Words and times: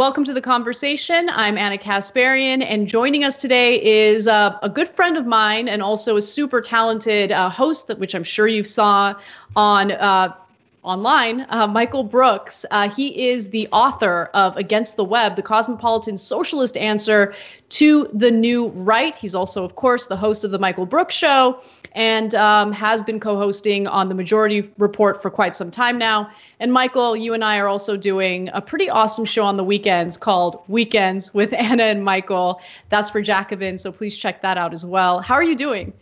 Welcome 0.00 0.24
to 0.24 0.32
the 0.32 0.40
conversation. 0.40 1.28
I'm 1.28 1.58
Ana 1.58 1.76
Kasparian, 1.76 2.64
and 2.64 2.88
joining 2.88 3.22
us 3.22 3.36
today 3.36 3.82
is 3.82 4.26
uh, 4.26 4.58
a 4.62 4.70
good 4.70 4.88
friend 4.88 5.18
of 5.18 5.26
mine 5.26 5.68
and 5.68 5.82
also 5.82 6.16
a 6.16 6.22
super 6.22 6.62
talented 6.62 7.32
uh, 7.32 7.50
host, 7.50 7.86
that 7.88 7.98
which 7.98 8.14
I'm 8.14 8.24
sure 8.24 8.46
you 8.46 8.64
saw 8.64 9.14
on 9.56 9.92
uh, 9.92 10.34
online, 10.82 11.46
uh, 11.50 11.66
Michael 11.66 12.04
Brooks. 12.04 12.64
Uh, 12.70 12.88
he 12.88 13.28
is 13.28 13.50
the 13.50 13.68
author 13.70 14.30
of 14.34 14.56
Against 14.56 14.96
the 14.96 15.04
Web, 15.04 15.36
the 15.36 15.42
cosmopolitan 15.42 16.16
socialist 16.16 16.76
answer 16.76 17.34
to 17.70 18.08
the 18.12 18.30
new 18.30 18.68
right. 18.68 19.14
He's 19.14 19.34
also, 19.34 19.64
of 19.64 19.76
course, 19.76 20.06
the 20.06 20.16
host 20.16 20.44
of 20.44 20.50
the 20.50 20.58
Michael 20.58 20.86
Brooks 20.86 21.14
Show 21.14 21.62
and 21.92 22.34
um, 22.34 22.72
has 22.72 23.02
been 23.02 23.20
co 23.20 23.36
hosting 23.36 23.86
on 23.86 24.08
the 24.08 24.14
Majority 24.14 24.70
Report 24.78 25.20
for 25.20 25.30
quite 25.30 25.54
some 25.54 25.70
time 25.70 25.98
now. 25.98 26.30
And 26.60 26.72
Michael, 26.72 27.16
you 27.16 27.34
and 27.34 27.44
I 27.44 27.58
are 27.58 27.68
also 27.68 27.96
doing 27.96 28.48
a 28.52 28.62
pretty 28.62 28.88
awesome 28.88 29.24
show 29.24 29.44
on 29.44 29.56
the 29.56 29.64
weekends 29.64 30.16
called 30.16 30.62
Weekends 30.68 31.34
with 31.34 31.52
Ana 31.52 31.84
and 31.84 32.04
Michael. 32.04 32.60
That's 32.88 33.10
for 33.10 33.20
Jacobin, 33.20 33.78
so 33.78 33.92
please 33.92 34.16
check 34.16 34.42
that 34.42 34.56
out 34.56 34.72
as 34.72 34.86
well. 34.86 35.20
How 35.20 35.34
are 35.34 35.44
you 35.44 35.56
doing? 35.56 35.92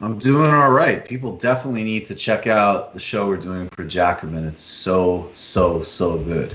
I'm 0.00 0.18
doing 0.18 0.50
all 0.52 0.72
right. 0.72 1.04
People 1.04 1.36
definitely 1.36 1.82
need 1.82 2.04
to 2.06 2.14
check 2.14 2.46
out 2.46 2.92
the 2.92 3.00
show 3.00 3.26
we're 3.28 3.38
doing 3.38 3.66
for 3.68 3.84
Jacobin. 3.84 4.46
It's 4.46 4.60
so, 4.60 5.28
so, 5.32 5.80
so 5.80 6.18
good. 6.18 6.54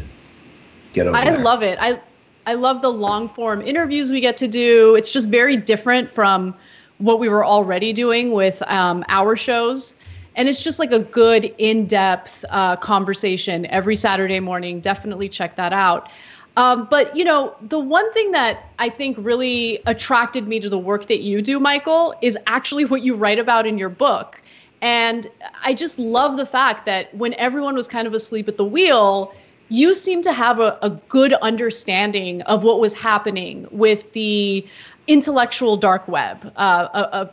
Get 0.93 1.07
over 1.07 1.17
I 1.17 1.31
there. 1.31 1.39
love 1.39 1.63
it. 1.63 1.77
I 1.81 1.99
I 2.45 2.55
love 2.55 2.81
the 2.81 2.89
long 2.91 3.29
form 3.29 3.61
interviews 3.61 4.11
we 4.11 4.19
get 4.19 4.35
to 4.37 4.47
do. 4.47 4.95
It's 4.95 5.13
just 5.13 5.29
very 5.29 5.55
different 5.55 6.09
from 6.09 6.55
what 6.97 7.19
we 7.19 7.29
were 7.29 7.45
already 7.45 7.93
doing 7.93 8.31
with 8.31 8.61
um, 8.67 9.03
our 9.09 9.35
shows. 9.35 9.95
And 10.35 10.47
it's 10.47 10.63
just 10.63 10.79
like 10.79 10.91
a 10.91 10.99
good 10.99 11.53
in 11.57 11.85
depth 11.87 12.45
uh, 12.49 12.77
conversation 12.77 13.65
every 13.67 13.95
Saturday 13.95 14.39
morning. 14.39 14.79
Definitely 14.79 15.29
check 15.29 15.55
that 15.55 15.73
out. 15.73 16.09
Um, 16.57 16.87
but 16.89 17.15
you 17.15 17.23
know, 17.23 17.55
the 17.61 17.79
one 17.79 18.11
thing 18.11 18.31
that 18.31 18.69
I 18.77 18.89
think 18.89 19.17
really 19.19 19.79
attracted 19.85 20.47
me 20.47 20.59
to 20.59 20.69
the 20.69 20.77
work 20.77 21.05
that 21.07 21.21
you 21.21 21.41
do, 21.41 21.59
Michael, 21.59 22.13
is 22.21 22.37
actually 22.47 22.85
what 22.85 23.03
you 23.03 23.15
write 23.15 23.39
about 23.39 23.65
in 23.65 23.77
your 23.77 23.89
book. 23.89 24.41
And 24.81 25.27
I 25.63 25.73
just 25.73 25.99
love 25.99 26.37
the 26.37 26.45
fact 26.45 26.85
that 26.87 27.13
when 27.15 27.33
everyone 27.35 27.75
was 27.75 27.87
kind 27.87 28.07
of 28.07 28.13
asleep 28.13 28.47
at 28.47 28.57
the 28.57 28.65
wheel, 28.65 29.33
you 29.69 29.95
seem 29.95 30.21
to 30.23 30.33
have 30.33 30.59
a, 30.59 30.77
a 30.81 30.89
good 30.89 31.33
understanding 31.33 32.41
of 32.43 32.63
what 32.63 32.79
was 32.79 32.93
happening 32.93 33.67
with 33.71 34.11
the 34.11 34.65
intellectual 35.07 35.77
dark 35.77 36.07
web, 36.07 36.51
uh, 36.57 36.87
a, 36.93 36.99
a, 37.21 37.29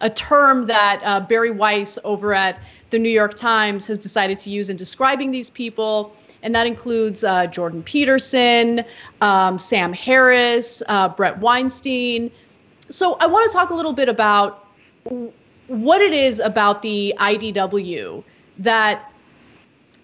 a, 0.00 0.10
term 0.10 0.66
that 0.66 1.00
uh, 1.04 1.20
Bari 1.20 1.50
Weiss 1.50 1.98
over 2.04 2.34
at 2.34 2.60
the 2.90 2.98
New 2.98 3.10
York 3.10 3.34
Times 3.34 3.86
has 3.86 3.98
decided 3.98 4.38
to 4.38 4.50
use 4.50 4.70
in 4.70 4.76
describing 4.76 5.30
these 5.30 5.50
people 5.50 6.14
and 6.42 6.54
that 6.54 6.66
includes 6.66 7.24
uh, 7.24 7.46
Jordan 7.46 7.82
Peterson, 7.82 8.84
um, 9.20 9.58
Sam 9.58 9.92
Harris, 9.92 10.82
uh, 10.88 11.08
Bret 11.08 11.38
Weinstein. 11.38 12.30
So 12.88 13.14
I 13.20 13.26
want 13.26 13.50
to 13.50 13.56
talk 13.56 13.70
a 13.70 13.74
little 13.74 13.92
bit 13.92 14.08
about 14.08 14.68
what 15.66 16.00
it 16.00 16.12
is 16.12 16.38
about 16.40 16.82
the 16.82 17.14
IDW 17.18 18.22
that 18.58 19.12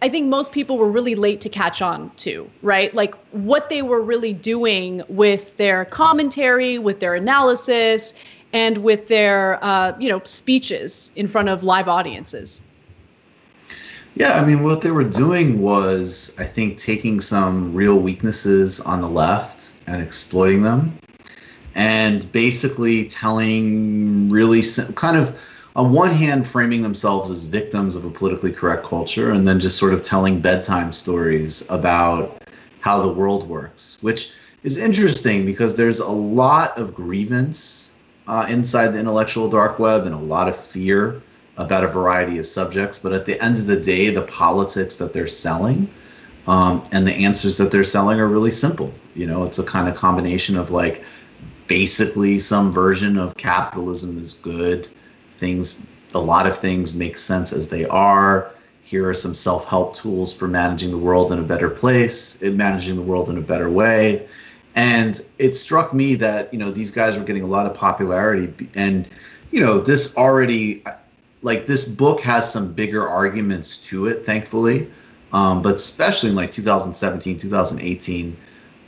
I 0.02 0.08
think 0.08 0.26
most 0.26 0.52
people 0.52 0.76
were 0.76 0.90
really 0.90 1.14
late 1.14 1.40
to 1.42 1.48
catch 1.48 1.80
on 1.80 2.10
to, 2.16 2.50
right? 2.60 2.92
Like 2.94 3.14
what 3.30 3.70
they 3.70 3.80
were 3.80 4.02
really 4.02 4.34
doing 4.34 5.02
with 5.08 5.56
their 5.56 5.86
commentary, 5.86 6.78
with 6.78 7.00
their 7.00 7.14
analysis, 7.14 8.14
and 8.54 8.78
with 8.78 9.08
their, 9.08 9.62
uh, 9.62 9.94
you 9.98 10.08
know, 10.08 10.22
speeches 10.24 11.12
in 11.16 11.26
front 11.26 11.48
of 11.48 11.64
live 11.64 11.88
audiences. 11.88 12.62
Yeah, 14.14 14.40
I 14.40 14.46
mean, 14.46 14.62
what 14.62 14.80
they 14.80 14.92
were 14.92 15.04
doing 15.04 15.60
was, 15.60 16.34
I 16.38 16.44
think, 16.44 16.78
taking 16.78 17.20
some 17.20 17.74
real 17.74 17.98
weaknesses 17.98 18.80
on 18.80 19.00
the 19.00 19.10
left 19.10 19.72
and 19.88 20.00
exploiting 20.00 20.62
them, 20.62 20.96
and 21.74 22.30
basically 22.30 23.06
telling 23.06 24.30
really 24.30 24.62
kind 24.94 25.16
of, 25.16 25.36
on 25.74 25.92
one 25.92 26.10
hand, 26.10 26.46
framing 26.46 26.82
themselves 26.82 27.28
as 27.28 27.42
victims 27.42 27.96
of 27.96 28.04
a 28.04 28.10
politically 28.10 28.52
correct 28.52 28.86
culture, 28.86 29.32
and 29.32 29.48
then 29.48 29.58
just 29.58 29.78
sort 29.78 29.92
of 29.92 30.00
telling 30.00 30.40
bedtime 30.40 30.92
stories 30.92 31.68
about 31.68 32.40
how 32.78 33.02
the 33.02 33.12
world 33.12 33.48
works, 33.48 33.98
which 34.00 34.32
is 34.62 34.78
interesting 34.78 35.44
because 35.44 35.76
there's 35.76 35.98
a 35.98 36.08
lot 36.08 36.78
of 36.78 36.94
grievance 36.94 37.93
uh, 38.26 38.46
inside 38.48 38.88
the 38.88 39.00
intellectual 39.00 39.48
dark 39.48 39.78
web 39.78 40.06
and 40.06 40.14
a 40.14 40.18
lot 40.18 40.48
of 40.48 40.56
fear 40.56 41.22
about 41.56 41.84
a 41.84 41.86
variety 41.86 42.38
of 42.38 42.46
subjects. 42.46 42.98
But 42.98 43.12
at 43.12 43.26
the 43.26 43.42
end 43.42 43.58
of 43.58 43.66
the 43.66 43.78
day, 43.78 44.10
the 44.10 44.22
politics 44.22 44.96
that 44.96 45.12
they're 45.12 45.26
selling 45.26 45.88
um, 46.46 46.82
and 46.92 47.06
the 47.06 47.14
answers 47.14 47.56
that 47.58 47.70
they're 47.70 47.84
selling 47.84 48.20
are 48.20 48.28
really 48.28 48.50
simple. 48.50 48.92
You 49.14 49.26
know, 49.26 49.44
it's 49.44 49.58
a 49.58 49.64
kind 49.64 49.88
of 49.88 49.94
combination 49.94 50.56
of 50.56 50.70
like 50.70 51.04
basically 51.66 52.38
some 52.38 52.72
version 52.72 53.18
of 53.18 53.36
capitalism 53.36 54.18
is 54.18 54.34
good. 54.34 54.88
Things, 55.30 55.82
a 56.14 56.18
lot 56.18 56.46
of 56.46 56.56
things 56.56 56.92
make 56.92 57.16
sense 57.16 57.52
as 57.52 57.68
they 57.68 57.86
are. 57.86 58.50
Here 58.82 59.08
are 59.08 59.14
some 59.14 59.34
self 59.34 59.64
help 59.64 59.94
tools 59.94 60.32
for 60.32 60.46
managing 60.46 60.90
the 60.90 60.98
world 60.98 61.32
in 61.32 61.38
a 61.38 61.42
better 61.42 61.70
place, 61.70 62.40
managing 62.42 62.96
the 62.96 63.02
world 63.02 63.30
in 63.30 63.38
a 63.38 63.42
better 63.42 63.70
way. 63.70 64.26
And 64.74 65.20
it 65.38 65.54
struck 65.54 65.94
me 65.94 66.14
that, 66.16 66.52
you 66.52 66.58
know, 66.58 66.70
these 66.70 66.90
guys 66.90 67.16
were 67.16 67.24
getting 67.24 67.44
a 67.44 67.48
lot 67.48 67.66
of 67.66 67.74
popularity. 67.74 68.52
And, 68.74 69.06
you 69.50 69.60
know, 69.60 69.78
this 69.78 70.16
already, 70.16 70.82
like 71.42 71.66
this 71.66 71.84
book 71.84 72.20
has 72.20 72.50
some 72.50 72.72
bigger 72.72 73.08
arguments 73.08 73.78
to 73.88 74.06
it, 74.06 74.26
thankfully. 74.26 74.90
Um, 75.32 75.62
but 75.62 75.76
especially 75.76 76.30
in 76.30 76.36
like 76.36 76.50
2017, 76.50 77.38
2018, 77.38 78.36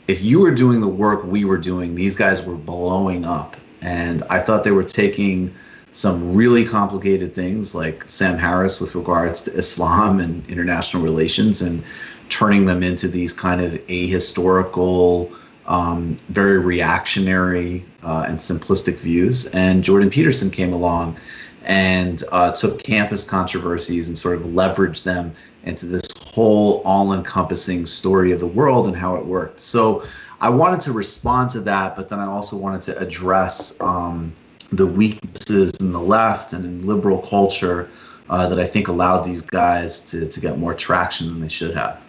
if 0.08 0.22
you 0.22 0.40
were 0.40 0.52
doing 0.52 0.80
the 0.80 0.88
work 0.88 1.24
we 1.24 1.44
were 1.44 1.58
doing, 1.58 1.94
these 1.94 2.16
guys 2.16 2.44
were 2.44 2.54
blowing 2.54 3.24
up. 3.24 3.56
And 3.80 4.22
I 4.30 4.38
thought 4.40 4.64
they 4.64 4.70
were 4.70 4.84
taking 4.84 5.54
some 5.92 6.34
really 6.34 6.64
complicated 6.64 7.34
things 7.34 7.74
like 7.74 8.08
Sam 8.08 8.36
Harris 8.38 8.80
with 8.80 8.94
regards 8.94 9.42
to 9.44 9.52
Islam 9.52 10.20
and 10.20 10.48
international 10.48 11.02
relations 11.02 11.62
and 11.62 11.82
turning 12.28 12.66
them 12.66 12.82
into 12.82 13.08
these 13.08 13.32
kind 13.32 13.60
of 13.60 13.72
ahistorical, 13.86 15.34
um, 15.66 16.16
very 16.28 16.58
reactionary 16.58 17.84
uh, 18.02 18.24
and 18.28 18.38
simplistic 18.38 18.96
views. 18.96 19.46
And 19.46 19.82
Jordan 19.82 20.10
Peterson 20.10 20.50
came 20.50 20.72
along 20.72 21.16
and 21.64 22.22
uh, 22.30 22.52
took 22.52 22.82
campus 22.82 23.28
controversies 23.28 24.08
and 24.08 24.16
sort 24.16 24.36
of 24.36 24.42
leveraged 24.46 25.02
them 25.04 25.34
into 25.64 25.86
this 25.86 26.08
whole 26.16 26.80
all-encompassing 26.84 27.86
story 27.86 28.30
of 28.30 28.40
the 28.40 28.46
world 28.46 28.86
and 28.86 28.96
how 28.96 29.16
it 29.16 29.24
worked. 29.24 29.58
So 29.58 30.04
I 30.40 30.48
wanted 30.50 30.80
to 30.82 30.92
respond 30.92 31.50
to 31.50 31.60
that, 31.60 31.96
but 31.96 32.08
then 32.08 32.20
I 32.20 32.26
also 32.26 32.56
wanted 32.56 32.82
to 32.82 32.98
address 32.98 33.80
um, 33.80 34.32
the 34.70 34.86
weaknesses 34.86 35.72
in 35.80 35.92
the 35.92 36.00
left 36.00 36.52
and 36.52 36.64
in 36.64 36.86
liberal 36.86 37.18
culture 37.18 37.88
uh, 38.28 38.48
that 38.48 38.58
I 38.58 38.66
think 38.66 38.88
allowed 38.88 39.22
these 39.22 39.42
guys 39.42 40.04
to 40.10 40.26
to 40.26 40.40
get 40.40 40.58
more 40.58 40.74
traction 40.74 41.28
than 41.28 41.40
they 41.40 41.48
should 41.48 41.74
have. 41.74 42.02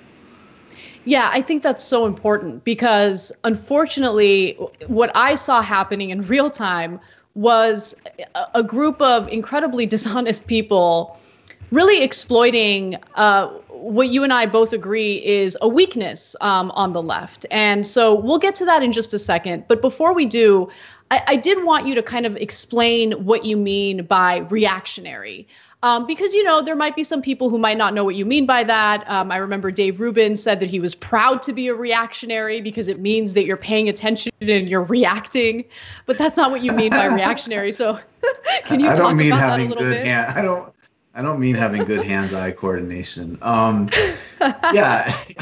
Yeah, 1.07 1.29
I 1.31 1.41
think 1.41 1.63
that's 1.63 1.85
so 1.85 2.05
important 2.05 2.65
because 2.65 3.31
unfortunately, 3.45 4.57
what 4.87 5.09
I 5.15 5.35
saw 5.35 5.61
happening 5.61 6.09
in 6.09 6.27
real 6.27 6.49
time 6.49 6.99
was 7.33 7.95
a 8.53 8.61
group 8.61 9.01
of 9.01 9.29
incredibly 9.29 9.85
dishonest 9.95 10.47
people 10.47 11.17
really 11.71 12.03
exploiting 12.03 12.97
uh, 13.15 13.47
what 13.69 14.09
you 14.09 14.25
and 14.25 14.33
I 14.33 14.47
both 14.47 14.73
agree 14.73 15.25
is 15.25 15.57
a 15.61 15.69
weakness 15.69 16.35
um, 16.41 16.71
on 16.71 16.91
the 16.91 17.01
left. 17.01 17.45
And 17.51 17.87
so 17.87 18.13
we'll 18.13 18.37
get 18.37 18.53
to 18.55 18.65
that 18.65 18.83
in 18.83 18.91
just 18.91 19.13
a 19.13 19.19
second. 19.19 19.63
But 19.69 19.79
before 19.79 20.13
we 20.13 20.25
do, 20.25 20.67
I, 21.09 21.21
I 21.27 21.35
did 21.37 21.63
want 21.63 21.87
you 21.87 21.95
to 21.95 22.03
kind 22.03 22.25
of 22.25 22.35
explain 22.35 23.13
what 23.13 23.45
you 23.45 23.55
mean 23.55 24.03
by 24.03 24.39
reactionary. 24.49 25.47
Um, 25.83 26.07
because 26.07 26.33
you 26.33 26.43
know 26.43 26.61
there 26.61 26.75
might 26.75 26.95
be 26.95 27.03
some 27.03 27.21
people 27.21 27.49
who 27.49 27.59
might 27.59 27.77
not 27.77 27.93
know 27.93 28.03
what 28.03 28.15
you 28.15 28.25
mean 28.25 28.47
by 28.47 28.63
that. 28.63 29.07
Um, 29.07 29.31
I 29.31 29.37
remember 29.37 29.69
Dave 29.69 29.99
Rubin 29.99 30.35
said 30.35 30.59
that 30.59 30.69
he 30.69 30.79
was 30.79 30.95
proud 30.95 31.43
to 31.43 31.53
be 31.53 31.67
a 31.67 31.75
reactionary 31.75 32.61
because 32.61 32.87
it 32.87 32.99
means 32.99 33.35
that 33.35 33.45
you're 33.45 33.57
paying 33.57 33.87
attention 33.87 34.31
and 34.41 34.67
you're 34.67 34.83
reacting, 34.83 35.63
but 36.07 36.17
that's 36.17 36.35
not 36.35 36.49
what 36.49 36.63
you 36.63 36.71
mean 36.71 36.89
by 36.89 37.05
reactionary. 37.13 37.71
So, 37.71 37.99
can 38.65 38.79
you 38.79 38.87
I 38.87 38.95
talk 38.95 39.09
don't 39.09 39.17
mean 39.17 39.27
about 39.27 39.41
having 39.41 39.69
that 39.69 39.75
a 39.75 39.77
little 39.77 39.91
good 39.91 39.97
bit? 39.97 40.05
hand. 40.07 40.37
I 40.37 40.41
don't. 40.41 40.73
I 41.13 41.23
don't 41.23 41.39
mean 41.39 41.55
having 41.55 41.83
good 41.83 42.03
hands-eye 42.05 42.51
coordination. 42.51 43.39
Um, 43.41 43.89
yeah, 44.71 45.11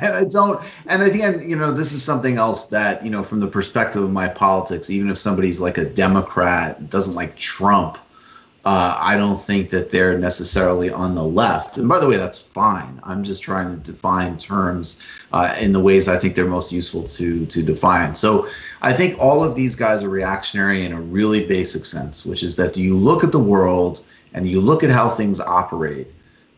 and 0.00 0.14
I 0.14 0.24
don't. 0.30 0.64
And 0.86 1.02
again, 1.02 1.42
you 1.46 1.54
know, 1.54 1.70
this 1.70 1.92
is 1.92 2.02
something 2.02 2.38
else 2.38 2.68
that 2.68 3.04
you 3.04 3.10
know, 3.10 3.22
from 3.22 3.40
the 3.40 3.46
perspective 3.46 4.02
of 4.02 4.10
my 4.10 4.26
politics, 4.26 4.88
even 4.88 5.10
if 5.10 5.18
somebody's 5.18 5.60
like 5.60 5.76
a 5.76 5.84
Democrat, 5.84 6.88
doesn't 6.88 7.14
like 7.14 7.36
Trump, 7.36 7.98
uh, 8.66 8.96
I 9.10 9.16
don't 9.16 9.40
think 9.40 9.70
that 9.70 9.90
they're 9.90 10.18
necessarily 10.18 10.90
on 10.90 11.14
the 11.14 11.24
left. 11.24 11.78
And 11.78 11.88
by 11.88 11.98
the 12.00 12.08
way, 12.08 12.18
that's 12.18 12.38
fine. 12.38 13.00
I'm 13.04 13.22
just 13.24 13.42
trying 13.42 13.68
to 13.70 13.92
define 13.92 14.36
terms 14.36 15.00
uh, 15.32 15.54
in 15.64 15.72
the 15.72 15.80
ways 15.80 16.08
I 16.08 16.18
think 16.18 16.34
they're 16.34 16.46
most 16.58 16.72
useful 16.72 17.04
to 17.18 17.46
to 17.46 17.62
define. 17.62 18.14
So 18.14 18.46
I 18.82 18.92
think 18.92 19.18
all 19.18 19.40
of 19.44 19.54
these 19.54 19.76
guys 19.76 20.02
are 20.04 20.10
reactionary 20.10 20.84
in 20.84 20.92
a 20.92 21.00
really 21.00 21.46
basic 21.46 21.84
sense, 21.86 22.26
which 22.26 22.42
is 22.42 22.56
that 22.56 22.76
you 22.76 22.98
look 22.98 23.24
at 23.24 23.32
the 23.32 23.44
world 23.54 24.04
and 24.34 24.48
you 24.48 24.60
look 24.60 24.82
at 24.84 24.90
how 24.90 25.08
things 25.08 25.40
operate. 25.40 26.08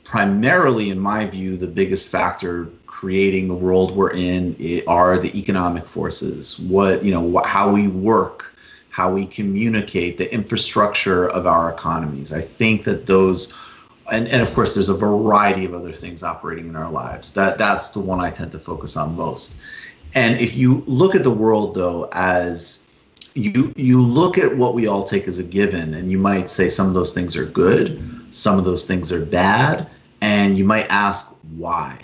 primarily, 0.09 0.89
in 0.91 0.99
my 0.99 1.27
view, 1.27 1.57
the 1.57 1.67
biggest 1.67 2.09
factor 2.09 2.67
creating 2.87 3.47
the 3.47 3.55
world 3.55 3.95
we're 3.95 4.11
in 4.13 4.57
are 4.87 5.19
the 5.19 5.39
economic 5.39 5.87
forces. 5.87 6.59
What 6.61 7.05
you 7.05 7.11
know, 7.13 7.43
how 7.45 7.71
we 7.73 7.89
work, 7.89 8.55
how 8.90 9.12
we 9.12 9.26
communicate, 9.26 10.19
the 10.19 10.32
infrastructure 10.32 11.29
of 11.29 11.46
our 11.46 11.70
economies. 11.70 12.32
I 12.32 12.40
think 12.40 12.85
that 12.85 13.06
those 13.06 13.55
and, 14.11 14.26
and 14.29 14.40
of 14.40 14.55
course 14.55 14.75
there's 14.75 14.88
a 14.88 14.94
variety 14.94 15.64
of 15.64 15.75
other 15.75 15.93
things 15.93 16.23
operating 16.23 16.67
in 16.67 16.76
our 16.76 16.90
lives. 16.90 17.32
That 17.32 17.58
that's 17.58 17.88
the 17.90 18.00
one 18.00 18.20
i 18.20 18.31
tend 18.31 18.52
to 18.52 18.58
focus 18.58 18.96
on 18.96 19.17
most. 19.17 19.56
And 20.14 20.40
if 20.40 20.56
you 20.56 20.82
look 20.87 21.14
at 21.14 21.23
the 21.23 21.31
world 21.31 21.75
though 21.75 22.08
as 22.12 22.88
you 23.35 23.73
you 23.76 24.02
look 24.02 24.38
at 24.38 24.56
what 24.56 24.75
we 24.75 24.87
all 24.87 25.05
take 25.05 25.29
as 25.29 25.38
a 25.38 25.44
given 25.44 25.94
and 25.94 26.11
you 26.11 26.19
might 26.19 26.50
say 26.50 26.69
some 26.69 26.88
of 26.88 26.94
those 26.94 27.12
things 27.12 27.37
are 27.37 27.44
good 27.44 28.02
some 28.31 28.58
of 28.58 28.64
those 28.64 28.85
things 28.85 29.12
are 29.12 29.25
bad 29.25 29.87
and 30.20 30.58
you 30.58 30.64
might 30.64 30.87
ask 30.88 31.37
why 31.56 31.96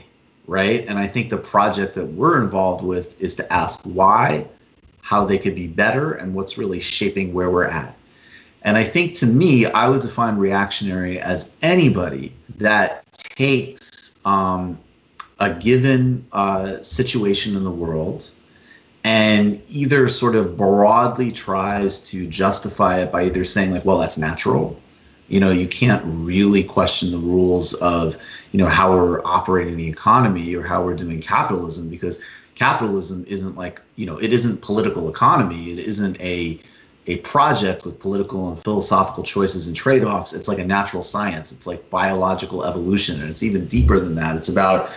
right? 0.47 0.87
And 0.87 0.99
i 0.99 1.07
think 1.07 1.31
the 1.31 1.39
project 1.39 1.95
that 1.97 2.07
we're 2.07 2.43
involved 2.43 2.85
with 2.85 3.21
is 3.21 3.35
to 3.37 3.53
ask 3.53 3.83
why 3.85 4.47
how 5.05 5.25
they 5.25 5.39
could 5.39 5.55
be 5.55 5.69
better 5.69 6.15
and 6.15 6.35
what's 6.35 6.59
really 6.59 6.81
shaping 6.81 7.33
where 7.33 7.51
we're 7.51 7.69
at 7.69 7.95
and 8.65 8.79
I 8.79 8.85
think 8.85 9.15
to 9.17 9.27
me, 9.27 9.67
I 9.67 9.89
would 9.89 10.01
define 10.01 10.37
reactionary 10.37 11.21
as 11.21 11.55
anybody 11.61 12.35
that 12.57 13.05
takes 13.13 14.19
um, 14.25 14.79
a 15.39 15.53
given 15.53 16.27
uh, 16.33 16.81
situation 16.81 17.57
in 17.57 17.63
the 17.63 17.71
world 17.71 18.31
and 19.05 19.61
either 19.69 20.09
sort 20.09 20.35
of 20.35 20.57
broadly 20.57 21.31
tries 21.31 22.01
to 22.09 22.27
justify 22.27 23.01
it 23.01 23.13
by 23.13 23.27
either 23.27 23.45
saying, 23.45 23.71
like, 23.71 23.85
well, 23.85 23.99
that's 23.99 24.17
natural. 24.17 24.81
You 25.29 25.41
know, 25.41 25.51
you 25.51 25.69
can't 25.69 26.03
really 26.07 26.65
question 26.65 27.11
the 27.11 27.19
rules 27.19 27.75
of, 27.75 28.17
you 28.53 28.59
know, 28.59 28.67
how 28.67 28.93
we're 28.93 29.23
operating 29.27 29.77
the 29.77 29.89
economy 29.89 30.55
or 30.55 30.63
how 30.63 30.83
we're 30.83 30.95
doing 30.95 31.21
capitalism 31.21 31.91
because 31.91 32.23
capitalism 32.55 33.25
isn't 33.27 33.57
like, 33.57 33.81
you 33.97 34.07
know, 34.07 34.19
it 34.19 34.33
isn't 34.33 34.63
political 34.63 35.09
economy. 35.09 35.71
It 35.71 35.79
isn't 35.79 36.21
a, 36.21 36.59
a 37.07 37.17
project 37.19 37.85
with 37.85 37.99
political 37.99 38.49
and 38.49 38.59
philosophical 38.59 39.23
choices 39.23 39.67
and 39.67 39.77
trade-offs. 39.77 40.33
It's 40.33 40.49
like 40.49 40.59
a 40.59 40.65
natural 40.65 41.03
science. 41.03 41.53
It's 41.53 41.67
like 41.67 41.89
biological 41.91 42.65
evolution 42.65 43.21
and 43.21 43.31
it's 43.31 43.43
even 43.43 43.67
deeper 43.67 43.99
than 43.99 44.15
that. 44.17 44.37
It's 44.37 44.49
about 44.49 44.91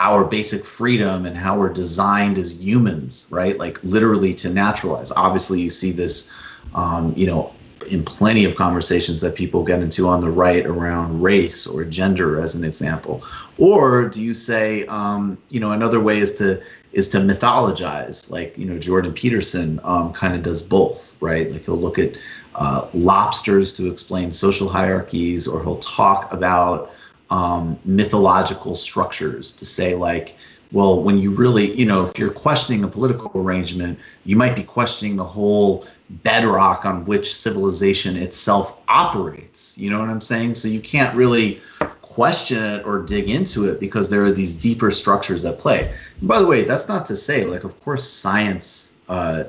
our 0.00 0.24
basic 0.24 0.64
freedom 0.64 1.24
and 1.24 1.36
how 1.36 1.56
we're 1.56 1.72
designed 1.72 2.36
as 2.36 2.60
humans 2.60 3.28
right? 3.30 3.56
Like 3.58 3.82
literally 3.84 4.34
to 4.34 4.50
naturalize. 4.50 5.12
Obviously 5.12 5.60
you 5.60 5.70
see 5.70 5.92
this 5.92 6.34
um, 6.74 7.14
you 7.16 7.26
know 7.26 7.54
in 7.86 8.04
plenty 8.04 8.44
of 8.44 8.56
conversations 8.56 9.20
that 9.20 9.34
people 9.34 9.62
get 9.62 9.80
into 9.80 10.08
on 10.08 10.20
the 10.20 10.30
right 10.30 10.66
around 10.66 11.22
race 11.22 11.66
or 11.66 11.84
gender 11.84 12.40
as 12.40 12.54
an 12.54 12.64
example. 12.64 13.22
Or 13.58 14.08
do 14.08 14.22
you 14.22 14.34
say 14.34 14.86
um, 14.86 15.38
you 15.50 15.60
know 15.60 15.72
another 15.72 16.00
way 16.00 16.18
is 16.18 16.34
to 16.36 16.62
is 16.92 17.08
to 17.08 17.18
mythologize 17.18 18.30
like 18.30 18.56
you 18.56 18.66
know 18.66 18.78
jordan 18.78 19.12
peterson 19.12 19.80
um, 19.82 20.12
kind 20.12 20.34
of 20.34 20.42
does 20.42 20.62
both 20.62 21.14
right? 21.24 21.50
Like 21.50 21.64
he'll 21.64 21.76
look 21.76 21.98
at 21.98 22.16
uh, 22.54 22.86
lobsters 22.94 23.74
to 23.76 23.90
explain 23.90 24.30
social 24.30 24.68
hierarchies 24.68 25.48
or 25.48 25.62
he'll 25.62 25.78
talk 25.78 26.32
about 26.32 26.92
um, 27.30 27.78
mythological 27.84 28.74
structures 28.74 29.52
to 29.54 29.66
say 29.66 29.94
like 29.94 30.36
well 30.72 31.02
when 31.02 31.18
you 31.18 31.30
really 31.30 31.74
you 31.74 31.86
know 31.86 32.02
if 32.04 32.18
you're 32.18 32.30
questioning 32.30 32.84
a 32.84 32.88
political 32.88 33.30
arrangement 33.40 33.98
you 34.24 34.36
might 34.36 34.56
be 34.56 34.62
questioning 34.62 35.16
the 35.16 35.24
whole 35.24 35.86
bedrock 36.22 36.84
on 36.84 37.04
which 37.04 37.34
civilization 37.34 38.16
itself 38.16 38.78
operates. 38.88 39.78
You 39.78 39.90
know 39.90 39.98
what 39.98 40.10
I'm 40.10 40.20
saying? 40.20 40.54
So 40.54 40.68
you 40.68 40.80
can't 40.80 41.14
really 41.14 41.60
question 42.02 42.62
it 42.62 42.84
or 42.84 43.02
dig 43.02 43.30
into 43.30 43.64
it 43.64 43.80
because 43.80 44.10
there 44.10 44.22
are 44.22 44.32
these 44.32 44.54
deeper 44.54 44.90
structures 44.90 45.44
at 45.44 45.58
play. 45.58 45.92
And 46.20 46.28
by 46.28 46.40
the 46.40 46.46
way, 46.46 46.62
that's 46.62 46.88
not 46.88 47.06
to 47.06 47.16
say, 47.16 47.44
like, 47.44 47.64
of 47.64 47.80
course, 47.80 48.08
science 48.08 48.94
uh, 49.08 49.44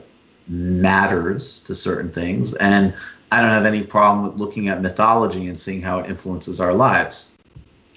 matters 0.48 1.60
to 1.62 1.76
certain 1.76 2.12
things. 2.12 2.54
And 2.56 2.94
I 3.32 3.42
don't 3.42 3.52
have 3.52 3.66
any 3.66 3.84
problem 3.84 4.28
with 4.28 4.40
looking 4.40 4.70
at 4.70 4.82
mythology 4.82 5.48
and 5.48 5.60
seeing 5.60 5.82
how 5.82 6.00
it 6.00 6.10
influences 6.10 6.62
our 6.62 6.74
lives. 6.74 7.38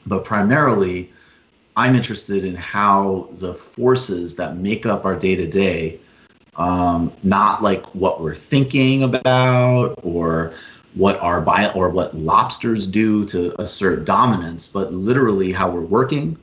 But 0.06 0.24
primarily, 0.24 1.12
I'm 1.78 1.94
interested 1.94 2.44
in 2.44 2.56
how 2.56 3.28
the 3.34 3.54
forces 3.54 4.34
that 4.34 4.56
make 4.56 4.84
up 4.84 5.04
our 5.04 5.14
day 5.14 5.36
to 5.36 5.46
day 5.46 6.00
not 6.58 7.62
like 7.62 7.86
what 7.94 8.20
we're 8.20 8.34
thinking 8.34 9.04
about 9.04 9.94
or 10.02 10.54
what 10.94 11.20
our 11.20 11.40
bio 11.40 11.70
or 11.74 11.90
what 11.90 12.16
lobsters 12.16 12.88
do 12.88 13.24
to 13.26 13.60
assert 13.60 14.04
dominance, 14.04 14.66
but 14.66 14.92
literally 14.92 15.52
how 15.52 15.70
we're 15.70 15.82
working 15.82 16.36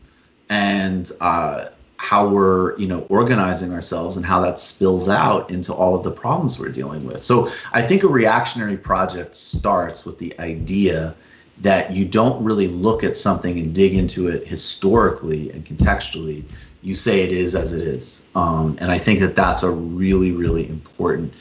and 0.50 1.12
uh, 1.20 1.66
how 1.98 2.30
we're 2.30 2.78
you 2.78 2.88
know 2.88 3.02
organizing 3.10 3.74
ourselves 3.74 4.16
and 4.16 4.26
how 4.26 4.40
that 4.40 4.58
spills 4.58 5.10
out 5.10 5.52
into 5.52 5.74
all 5.74 5.96
of 5.96 6.04
the 6.04 6.12
problems 6.12 6.58
we're 6.58 6.70
dealing 6.70 7.06
with. 7.06 7.22
So 7.22 7.50
I 7.74 7.82
think 7.82 8.04
a 8.04 8.08
reactionary 8.08 8.78
project 8.78 9.36
starts 9.36 10.06
with 10.06 10.18
the 10.18 10.34
idea 10.40 11.14
that 11.60 11.92
you 11.92 12.06
don't 12.06 12.44
really 12.44 12.68
look 12.68 13.04
at 13.04 13.16
something 13.16 13.58
and 13.58 13.74
dig 13.74 13.94
into 13.94 14.28
it 14.28 14.46
historically 14.46 15.52
and 15.52 15.66
contextually 15.66 16.44
you 16.86 16.94
say 16.94 17.24
it 17.24 17.32
is 17.32 17.56
as 17.56 17.74
it 17.74 17.82
is. 17.82 18.30
Um, 18.36 18.78
and 18.80 18.92
I 18.92 19.00
think 19.00 19.20
that 19.20 19.36
that's 19.36 19.64
a 19.64 19.72
really, 19.72 20.32
really 20.32 20.70
important 20.70 21.34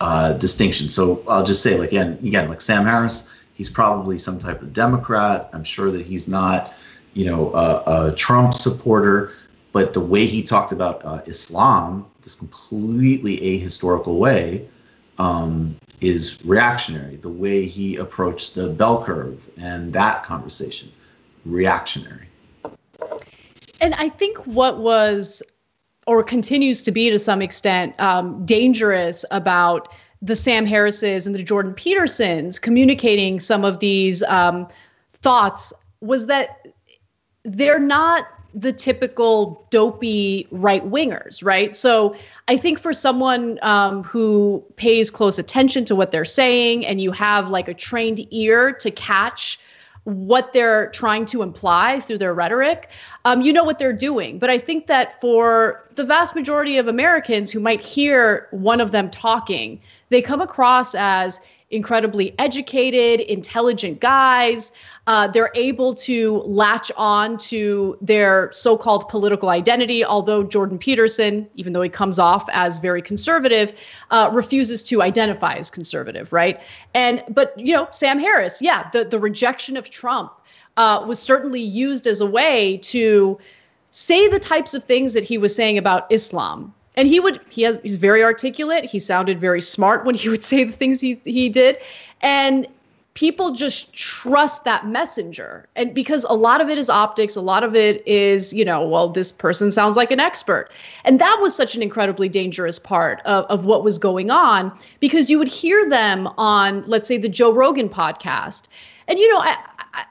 uh, 0.00 0.32
distinction. 0.32 0.88
So 0.88 1.22
I'll 1.28 1.44
just 1.44 1.62
say, 1.62 1.78
like, 1.78 1.90
again, 1.90 2.18
again, 2.20 2.48
like 2.48 2.60
Sam 2.60 2.84
Harris, 2.84 3.32
he's 3.54 3.70
probably 3.70 4.18
some 4.18 4.40
type 4.40 4.60
of 4.60 4.72
Democrat. 4.72 5.50
I'm 5.52 5.62
sure 5.62 5.92
that 5.92 6.04
he's 6.04 6.26
not, 6.26 6.74
you 7.14 7.26
know, 7.26 7.54
a, 7.54 8.08
a 8.08 8.14
Trump 8.16 8.54
supporter. 8.54 9.32
But 9.70 9.94
the 9.94 10.00
way 10.00 10.26
he 10.26 10.42
talked 10.42 10.72
about 10.72 11.04
uh, 11.04 11.22
Islam, 11.26 12.04
this 12.22 12.34
completely 12.34 13.36
ahistorical 13.36 14.18
way, 14.18 14.68
um, 15.18 15.76
is 16.00 16.44
reactionary. 16.44 17.16
The 17.16 17.28
way 17.28 17.66
he 17.66 17.96
approached 17.96 18.54
the 18.54 18.68
bell 18.68 19.02
curve 19.02 19.48
and 19.60 19.92
that 19.92 20.22
conversation, 20.22 20.90
reactionary 21.44 22.28
and 23.80 23.94
I 23.94 24.08
think 24.08 24.38
what 24.46 24.78
was 24.78 25.42
or 26.06 26.22
continues 26.22 26.82
to 26.82 26.90
be 26.90 27.10
to 27.10 27.18
some 27.18 27.42
extent 27.42 27.98
um, 28.00 28.44
dangerous 28.46 29.24
about 29.30 29.92
the 30.22 30.34
Sam 30.34 30.66
Harrises 30.66 31.26
and 31.26 31.34
the 31.34 31.42
Jordan 31.42 31.74
Petersons 31.74 32.58
communicating 32.58 33.38
some 33.38 33.64
of 33.64 33.78
these 33.78 34.22
um, 34.24 34.66
thoughts 35.12 35.72
was 36.00 36.26
that 36.26 36.66
they're 37.44 37.78
not 37.78 38.26
the 38.54 38.72
typical 38.72 39.66
dopey 39.70 40.46
right 40.50 40.84
wingers, 40.90 41.44
right? 41.44 41.76
So 41.76 42.16
I 42.48 42.56
think 42.56 42.78
for 42.78 42.92
someone 42.92 43.58
um, 43.62 44.02
who 44.02 44.64
pays 44.76 45.10
close 45.10 45.38
attention 45.38 45.84
to 45.86 45.94
what 45.94 46.10
they're 46.10 46.24
saying 46.24 46.86
and 46.86 47.00
you 47.00 47.12
have 47.12 47.48
like 47.48 47.68
a 47.68 47.74
trained 47.74 48.26
ear 48.30 48.72
to 48.72 48.90
catch 48.90 49.60
what 50.04 50.54
they're 50.54 50.88
trying 50.90 51.26
to 51.26 51.42
imply 51.42 52.00
through 52.00 52.16
their 52.16 52.32
rhetoric, 52.32 52.88
um, 53.26 53.42
you 53.42 53.52
know 53.52 53.62
what 53.62 53.78
they're 53.78 53.92
doing. 53.92 54.38
But 54.38 54.48
I 54.48 54.56
think 54.56 54.86
that 54.86 55.20
for 55.20 55.84
the 55.96 56.04
vast 56.04 56.34
majority 56.34 56.78
of 56.78 56.88
Americans 56.88 57.50
who 57.50 57.60
might 57.60 57.82
hear 57.82 58.48
one 58.50 58.80
of 58.80 58.90
them 58.90 59.10
talking, 59.10 59.78
they 60.08 60.22
come 60.22 60.40
across 60.40 60.94
as 60.94 61.42
incredibly 61.70 62.34
educated, 62.38 63.20
intelligent 63.20 64.00
guys. 64.00 64.72
Uh, 65.06 65.28
they're 65.28 65.50
able 65.54 65.94
to 65.94 66.38
latch 66.38 66.90
on 66.96 67.36
to 67.36 67.96
their 68.00 68.50
so 68.52 68.76
called 68.76 69.08
political 69.08 69.50
identity, 69.50 70.04
although 70.04 70.42
Jordan 70.42 70.78
Peterson, 70.78 71.46
even 71.56 71.74
though 71.74 71.82
he 71.82 71.90
comes 71.90 72.18
off 72.18 72.48
as 72.52 72.78
very 72.78 73.02
conservative, 73.02 73.74
uh, 74.10 74.30
refuses 74.32 74.82
to 74.82 75.02
identify 75.02 75.54
as 75.54 75.70
conservative, 75.70 76.32
right? 76.32 76.60
And, 76.94 77.22
but, 77.28 77.58
you 77.58 77.74
know, 77.74 77.88
Sam 77.90 78.18
Harris, 78.18 78.62
yeah, 78.62 78.88
the, 78.90 79.04
the 79.04 79.20
rejection 79.20 79.76
of 79.76 79.90
Trump 79.90 80.32
uh, 80.78 81.04
was 81.06 81.18
certainly 81.18 81.60
used 81.60 82.06
as 82.06 82.20
a 82.20 82.26
way 82.26 82.78
to 82.78 83.38
say 83.90 84.28
the 84.28 84.38
types 84.38 84.74
of 84.74 84.84
things 84.84 85.12
that 85.14 85.24
he 85.24 85.36
was 85.36 85.54
saying 85.54 85.76
about 85.76 86.10
Islam 86.10 86.72
and 86.98 87.06
he 87.06 87.20
would 87.20 87.40
he 87.48 87.62
has 87.62 87.78
he's 87.82 87.94
very 87.94 88.24
articulate. 88.24 88.84
He 88.84 88.98
sounded 88.98 89.38
very 89.38 89.60
smart 89.60 90.04
when 90.04 90.16
he 90.16 90.28
would 90.28 90.42
say 90.42 90.64
the 90.64 90.72
things 90.72 91.00
he 91.00 91.18
he 91.24 91.48
did. 91.48 91.78
And 92.20 92.66
people 93.14 93.52
just 93.52 93.94
trust 93.94 94.64
that 94.64 94.86
messenger. 94.86 95.68
And 95.76 95.94
because 95.94 96.24
a 96.24 96.34
lot 96.34 96.60
of 96.60 96.68
it 96.68 96.76
is 96.76 96.90
optics 96.90 97.36
a 97.36 97.40
lot 97.40 97.62
of 97.62 97.76
it 97.76 98.06
is 98.06 98.52
you 98.52 98.64
know 98.64 98.86
well 98.86 99.08
this 99.08 99.30
person 99.30 99.70
sounds 99.70 99.96
like 99.96 100.10
an 100.10 100.18
expert. 100.18 100.70
And 101.04 101.20
that 101.20 101.38
was 101.40 101.54
such 101.54 101.76
an 101.76 101.82
incredibly 101.82 102.28
dangerous 102.28 102.80
part 102.80 103.20
of, 103.24 103.44
of 103.44 103.64
what 103.64 103.84
was 103.84 103.96
going 103.96 104.32
on 104.32 104.76
because 104.98 105.30
you 105.30 105.38
would 105.38 105.48
hear 105.48 105.88
them 105.88 106.26
on 106.36 106.82
let's 106.86 107.06
say 107.06 107.16
the 107.16 107.28
joe 107.28 107.52
rogan 107.52 107.88
podcast. 107.88 108.66
And 109.06 109.20
you 109.20 109.32
know 109.32 109.38
I, 109.38 109.56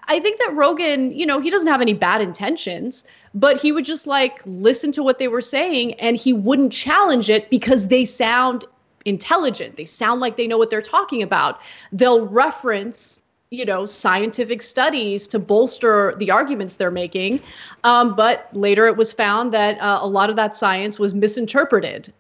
I 0.08 0.20
think 0.20 0.40
that 0.40 0.54
Rogan, 0.54 1.12
you 1.12 1.26
know, 1.26 1.40
he 1.40 1.50
doesn't 1.50 1.68
have 1.68 1.82
any 1.82 1.94
bad 1.94 2.22
intentions, 2.22 3.06
but 3.34 3.58
he 3.58 3.72
would 3.72 3.86
just 3.86 4.08
like 4.08 4.42
listen 4.46 4.92
to 4.94 5.04
what 5.04 5.20
they 5.20 5.28
were 5.28 5.42
saying 5.42 5.94
and 5.96 6.18
he 6.18 6.34
wouldn't 6.34 6.72
challenge 6.72 7.30
it 7.30 7.50
because 7.50 7.88
they 7.88 8.06
sound 8.06 8.66
intelligent. 9.06 9.78
They 9.78 9.86
sound 9.86 10.22
like 10.22 10.36
they 10.36 10.48
know 10.48 10.58
what 10.58 10.70
they're 10.70 10.82
talking 10.82 11.22
about. 11.24 11.62
They'll 11.92 12.26
reference 12.26 13.22
you 13.50 13.64
know 13.64 13.86
scientific 13.86 14.62
studies 14.62 15.26
to 15.26 15.40
bolster 15.40 16.14
the 16.18 16.30
arguments 16.30 16.76
they're 16.76 16.92
making 16.92 17.40
um, 17.86 18.14
but 18.14 18.50
later 18.52 18.88
it 18.88 18.98
was 18.98 19.14
found 19.14 19.54
that 19.54 19.80
uh, 19.80 20.00
a 20.02 20.08
lot 20.08 20.30
of 20.30 20.36
that 20.36 20.54
science 20.54 21.00
was 21.00 21.14
misinterpreted 21.14 22.12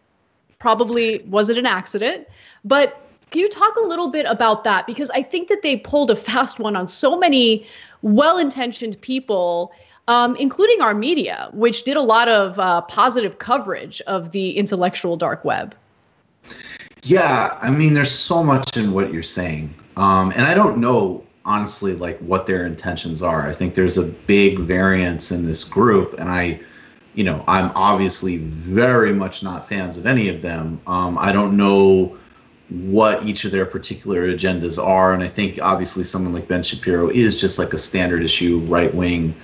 probably 0.58 1.20
was 1.28 1.50
it 1.50 1.58
an 1.58 1.66
accident 1.66 2.26
but 2.64 3.07
can 3.32 3.42
you 3.42 3.50
talk 3.50 3.76
a 3.76 3.88
little 3.88 4.10
bit 4.10 4.26
about 4.28 4.64
that 4.64 4.86
because 4.88 5.10
i 5.12 5.22
think 5.22 5.48
that 5.48 5.62
they 5.62 5.78
pulled 5.78 6.12
a 6.12 6.16
fast 6.16 6.60
one 6.60 6.76
on 6.76 6.88
so 6.88 7.18
many 7.18 7.66
well-intentioned 8.02 9.00
people 9.02 9.72
um, 10.10 10.38
including 10.38 10.82
our 10.82 10.94
media 10.94 11.50
which 11.54 11.84
did 11.84 11.98
a 11.98 12.02
lot 12.02 12.30
of 12.30 12.58
uh, 12.60 12.82
positive 12.82 13.40
coverage 13.40 14.02
of 14.02 14.32
the 14.32 14.58
intellectual 14.58 15.18
dark 15.18 15.44
web 15.44 15.76
yeah 17.04 17.58
i 17.62 17.70
mean 17.70 17.94
there's 17.94 18.12
so 18.12 18.44
much 18.44 18.78
in 18.78 18.94
what 18.94 19.12
you're 19.12 19.22
saying 19.22 19.74
um, 19.98 20.32
and 20.36 20.46
I 20.46 20.54
don't 20.54 20.78
know 20.78 21.24
honestly 21.44 21.96
like 21.96 22.20
what 22.20 22.46
their 22.46 22.66
intentions 22.66 23.24
are. 23.24 23.48
I 23.48 23.52
think 23.52 23.74
there's 23.74 23.98
a 23.98 24.06
big 24.06 24.60
variance 24.60 25.32
in 25.32 25.46
this 25.46 25.64
group, 25.64 26.14
and 26.20 26.30
I, 26.30 26.60
you 27.16 27.24
know, 27.24 27.44
I'm 27.48 27.72
obviously 27.74 28.38
very 28.38 29.12
much 29.12 29.42
not 29.42 29.68
fans 29.68 29.98
of 29.98 30.06
any 30.06 30.30
of 30.30 30.42
them. 30.42 30.80
Um, 30.86 31.18
I 31.18 31.32
don't 31.32 31.58
know 31.58 32.16
what 32.70 33.26
each 33.26 33.46
of 33.46 33.52
their 33.52 33.66
particular 33.66 34.28
agendas 34.28 34.84
are, 34.84 35.14
and 35.14 35.24
I 35.24 35.28
think 35.28 35.60
obviously 35.62 36.04
someone 36.04 36.34
like 36.34 36.48
Ben 36.48 36.64
Shapiro 36.64 37.10
is 37.10 37.40
just 37.40 37.58
like 37.60 37.74
a 37.74 37.78
standard 37.78 38.24
issue 38.24 38.60
right 38.68 38.94
wing 38.94 39.36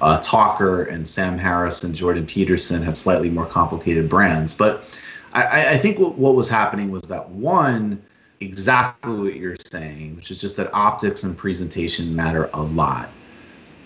uh, 0.00 0.18
talker, 0.22 0.84
and 0.84 1.06
Sam 1.06 1.38
Harris 1.38 1.84
and 1.84 1.94
Jordan 1.94 2.26
Peterson 2.26 2.82
had 2.82 2.96
slightly 2.96 3.30
more 3.30 3.46
complicated 3.46 4.08
brands, 4.08 4.54
but. 4.54 5.00
I, 5.36 5.74
I 5.74 5.78
think 5.78 5.98
what, 5.98 6.16
what 6.16 6.36
was 6.36 6.48
happening 6.48 6.92
was 6.92 7.02
that 7.02 7.28
one, 7.28 8.00
exactly 8.38 9.16
what 9.16 9.34
you're 9.34 9.56
saying, 9.66 10.14
which 10.14 10.30
is 10.30 10.40
just 10.40 10.56
that 10.58 10.72
optics 10.72 11.24
and 11.24 11.36
presentation 11.36 12.14
matter 12.14 12.48
a 12.54 12.62
lot. 12.62 13.10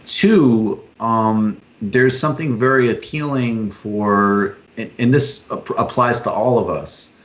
Two, 0.04 0.82
um, 1.00 1.58
there's 1.80 2.18
something 2.18 2.58
very 2.58 2.90
appealing 2.90 3.70
for, 3.70 4.58
and, 4.76 4.90
and 4.98 5.14
this 5.14 5.50
ap- 5.50 5.70
applies 5.78 6.20
to 6.20 6.30
all 6.30 6.58
of 6.58 6.68
us, 6.68 7.16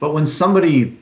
but 0.00 0.14
when 0.14 0.24
somebody 0.24 0.98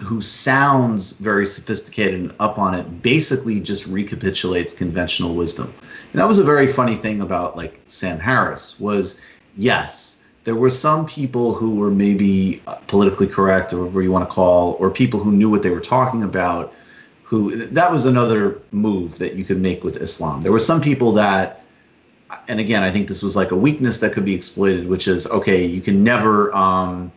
who 0.00 0.20
sounds 0.20 1.12
very 1.12 1.46
sophisticated 1.46 2.20
and 2.20 2.34
up 2.40 2.58
on 2.58 2.74
it 2.74 3.02
basically 3.02 3.60
just 3.60 3.86
recapitulates 3.86 4.72
conventional 4.72 5.34
wisdom. 5.34 5.72
And 6.12 6.20
that 6.20 6.26
was 6.26 6.38
a 6.38 6.44
very 6.44 6.66
funny 6.66 6.94
thing 6.94 7.20
about 7.20 7.56
like 7.56 7.80
Sam 7.86 8.18
Harris 8.18 8.80
was 8.80 9.20
yes, 9.56 10.24
there 10.44 10.54
were 10.54 10.70
some 10.70 11.06
people 11.06 11.52
who 11.52 11.74
were 11.74 11.90
maybe 11.90 12.62
politically 12.86 13.26
correct 13.26 13.72
or 13.72 13.80
whatever 13.80 14.02
you 14.02 14.10
want 14.10 14.28
to 14.28 14.34
call, 14.34 14.72
or 14.80 14.90
people 14.90 15.20
who 15.20 15.32
knew 15.32 15.50
what 15.50 15.62
they 15.62 15.70
were 15.70 15.80
talking 15.80 16.22
about. 16.22 16.72
Who 17.24 17.54
that 17.54 17.92
was 17.92 18.06
another 18.06 18.60
move 18.72 19.18
that 19.18 19.34
you 19.34 19.44
could 19.44 19.60
make 19.60 19.84
with 19.84 19.98
Islam. 19.98 20.42
There 20.42 20.50
were 20.50 20.58
some 20.58 20.80
people 20.80 21.12
that, 21.12 21.62
and 22.48 22.58
again, 22.58 22.82
I 22.82 22.90
think 22.90 23.06
this 23.06 23.22
was 23.22 23.36
like 23.36 23.52
a 23.52 23.56
weakness 23.56 23.98
that 23.98 24.12
could 24.12 24.24
be 24.24 24.34
exploited, 24.34 24.88
which 24.88 25.06
is 25.06 25.28
okay, 25.28 25.64
you 25.64 25.80
can 25.80 26.02
never. 26.02 26.52
Um, 26.54 27.12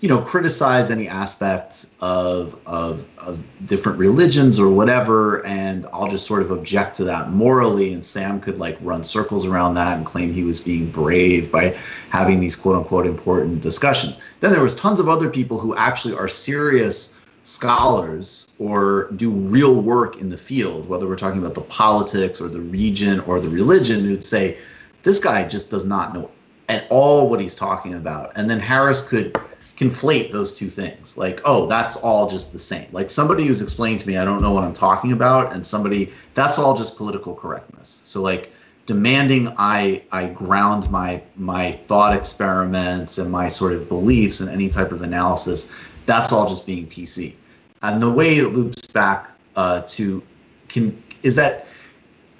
you 0.00 0.08
know 0.08 0.20
criticize 0.20 0.90
any 0.90 1.08
aspect 1.08 1.86
of 2.00 2.58
of 2.66 3.06
of 3.18 3.46
different 3.66 3.98
religions 3.98 4.58
or 4.58 4.70
whatever 4.70 5.44
and 5.44 5.86
I'll 5.92 6.08
just 6.08 6.26
sort 6.26 6.40
of 6.40 6.50
object 6.50 6.96
to 6.96 7.04
that 7.04 7.30
morally 7.30 7.92
and 7.92 8.04
Sam 8.04 8.40
could 8.40 8.58
like 8.58 8.78
run 8.80 9.04
circles 9.04 9.46
around 9.46 9.74
that 9.74 9.96
and 9.96 10.06
claim 10.06 10.32
he 10.32 10.42
was 10.42 10.58
being 10.58 10.90
brave 10.90 11.52
by 11.52 11.76
having 12.08 12.40
these 12.40 12.56
quote 12.56 12.76
unquote 12.76 13.06
important 13.06 13.60
discussions. 13.60 14.18
Then 14.40 14.52
there 14.52 14.62
was 14.62 14.74
tons 14.74 15.00
of 15.00 15.08
other 15.08 15.28
people 15.28 15.58
who 15.58 15.76
actually 15.76 16.14
are 16.14 16.28
serious 16.28 17.20
scholars 17.42 18.54
or 18.58 19.10
do 19.16 19.30
real 19.30 19.80
work 19.80 20.20
in 20.20 20.28
the 20.28 20.36
field 20.36 20.88
whether 20.88 21.06
we're 21.06 21.16
talking 21.16 21.38
about 21.38 21.54
the 21.54 21.62
politics 21.62 22.40
or 22.40 22.48
the 22.48 22.60
region 22.60 23.20
or 23.20 23.40
the 23.40 23.48
religion 23.48 24.00
who'd 24.00 24.24
say 24.24 24.56
this 25.02 25.18
guy 25.20 25.46
just 25.46 25.70
does 25.70 25.84
not 25.84 26.14
know 26.14 26.30
at 26.70 26.86
all 26.88 27.28
what 27.28 27.40
he's 27.40 27.56
talking 27.56 27.94
about. 27.94 28.32
And 28.36 28.48
then 28.48 28.60
Harris 28.60 29.06
could 29.06 29.36
conflate 29.80 30.30
those 30.30 30.52
two 30.52 30.68
things. 30.68 31.16
Like, 31.16 31.40
oh, 31.46 31.66
that's 31.66 31.96
all 31.96 32.28
just 32.28 32.52
the 32.52 32.58
same. 32.58 32.86
Like 32.92 33.08
somebody 33.08 33.46
who's 33.46 33.62
explained 33.62 34.00
to 34.00 34.08
me, 34.08 34.18
I 34.18 34.26
don't 34.26 34.42
know 34.42 34.52
what 34.52 34.62
I'm 34.62 34.74
talking 34.74 35.12
about, 35.12 35.54
and 35.54 35.66
somebody 35.66 36.12
that's 36.34 36.58
all 36.58 36.76
just 36.76 36.98
political 36.98 37.34
correctness. 37.34 38.02
So 38.04 38.20
like 38.20 38.52
demanding 38.84 39.54
I 39.56 40.02
I 40.12 40.28
ground 40.28 40.90
my 40.90 41.22
my 41.36 41.72
thought 41.72 42.14
experiments 42.14 43.16
and 43.16 43.32
my 43.32 43.48
sort 43.48 43.72
of 43.72 43.88
beliefs 43.88 44.40
and 44.40 44.50
any 44.50 44.68
type 44.68 44.92
of 44.92 45.00
analysis, 45.00 45.74
that's 46.04 46.30
all 46.30 46.46
just 46.46 46.66
being 46.66 46.86
PC. 46.86 47.34
And 47.80 48.02
the 48.02 48.10
way 48.10 48.36
it 48.36 48.48
loops 48.48 48.86
back 48.86 49.30
uh, 49.56 49.80
to 49.86 50.22
can 50.68 51.02
is 51.22 51.34
that 51.36 51.66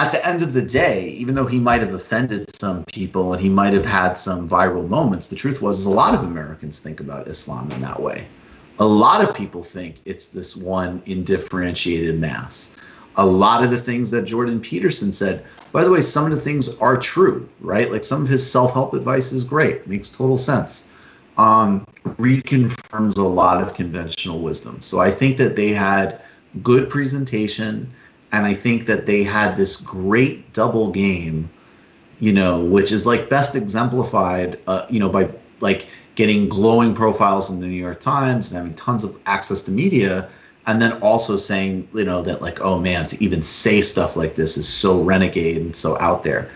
at 0.00 0.12
the 0.12 0.26
end 0.26 0.40
of 0.40 0.54
the 0.54 0.62
day, 0.62 1.08
even 1.10 1.34
though 1.34 1.44
he 1.44 1.60
might 1.60 1.82
have 1.82 1.92
offended 1.92 2.56
some 2.56 2.84
people 2.84 3.34
and 3.34 3.42
he 3.42 3.50
might 3.50 3.74
have 3.74 3.84
had 3.84 4.14
some 4.14 4.48
viral 4.48 4.88
moments, 4.88 5.28
the 5.28 5.36
truth 5.36 5.60
was 5.60 5.78
is 5.78 5.84
a 5.84 5.90
lot 5.90 6.14
of 6.14 6.24
Americans 6.24 6.80
think 6.80 7.00
about 7.00 7.28
Islam 7.28 7.70
in 7.72 7.82
that 7.82 8.00
way. 8.00 8.26
A 8.78 8.86
lot 8.86 9.22
of 9.22 9.36
people 9.36 9.62
think 9.62 9.96
it's 10.06 10.28
this 10.28 10.56
one 10.56 11.02
indifferentiated 11.04 12.18
mass. 12.18 12.74
A 13.16 13.26
lot 13.26 13.62
of 13.62 13.70
the 13.70 13.76
things 13.76 14.10
that 14.12 14.22
Jordan 14.22 14.58
Peterson 14.58 15.12
said, 15.12 15.44
by 15.70 15.84
the 15.84 15.90
way, 15.90 16.00
some 16.00 16.24
of 16.24 16.30
the 16.30 16.40
things 16.40 16.74
are 16.78 16.96
true, 16.96 17.46
right? 17.60 17.92
Like 17.92 18.02
some 18.02 18.22
of 18.22 18.28
his 18.28 18.50
self-help 18.50 18.94
advice 18.94 19.32
is 19.32 19.44
great, 19.44 19.86
makes 19.86 20.08
total 20.08 20.38
sense. 20.38 20.88
Um, 21.36 21.86
reconfirms 22.16 23.18
a 23.18 23.22
lot 23.22 23.60
of 23.60 23.74
conventional 23.74 24.40
wisdom. 24.40 24.80
So 24.80 24.98
I 24.98 25.10
think 25.10 25.36
that 25.36 25.56
they 25.56 25.68
had 25.68 26.22
good 26.62 26.88
presentation 26.88 27.92
and 28.32 28.46
I 28.46 28.54
think 28.54 28.86
that 28.86 29.06
they 29.06 29.22
had 29.22 29.56
this 29.56 29.76
great 29.76 30.52
double 30.52 30.90
game, 30.90 31.50
you 32.20 32.32
know, 32.32 32.64
which 32.64 32.92
is 32.92 33.06
like 33.06 33.28
best 33.28 33.56
exemplified, 33.56 34.58
uh, 34.66 34.86
you 34.88 35.00
know, 35.00 35.08
by 35.08 35.30
like 35.60 35.88
getting 36.14 36.48
glowing 36.48 36.94
profiles 36.94 37.50
in 37.50 37.60
the 37.60 37.66
New 37.66 37.72
York 37.72 38.00
Times 38.00 38.50
and 38.50 38.58
having 38.58 38.74
tons 38.74 39.04
of 39.04 39.16
access 39.26 39.62
to 39.62 39.70
media, 39.70 40.28
and 40.66 40.80
then 40.80 40.92
also 41.00 41.36
saying, 41.36 41.88
you 41.94 42.04
know, 42.04 42.22
that 42.22 42.42
like, 42.42 42.60
oh 42.60 42.78
man, 42.78 43.06
to 43.06 43.22
even 43.22 43.42
say 43.42 43.80
stuff 43.80 44.16
like 44.16 44.34
this 44.34 44.56
is 44.56 44.68
so 44.68 45.02
renegade 45.02 45.56
and 45.56 45.74
so 45.74 45.98
out 46.00 46.22
there. 46.22 46.50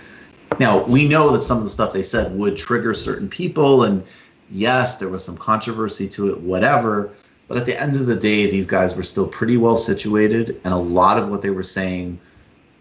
Now 0.60 0.84
we 0.84 1.08
know 1.08 1.32
that 1.32 1.42
some 1.42 1.58
of 1.58 1.64
the 1.64 1.70
stuff 1.70 1.92
they 1.92 2.02
said 2.02 2.36
would 2.36 2.56
trigger 2.56 2.94
certain 2.94 3.28
people, 3.28 3.84
and 3.84 4.04
yes, 4.50 4.98
there 4.98 5.08
was 5.08 5.24
some 5.24 5.36
controversy 5.36 6.08
to 6.08 6.30
it, 6.30 6.40
whatever. 6.40 7.10
But 7.48 7.58
at 7.58 7.66
the 7.66 7.80
end 7.80 7.96
of 7.96 8.06
the 8.06 8.16
day, 8.16 8.50
these 8.50 8.66
guys 8.66 8.96
were 8.96 9.02
still 9.02 9.28
pretty 9.28 9.56
well 9.56 9.76
situated, 9.76 10.60
and 10.64 10.72
a 10.72 10.78
lot 10.78 11.18
of 11.18 11.28
what 11.28 11.42
they 11.42 11.50
were 11.50 11.62
saying 11.62 12.18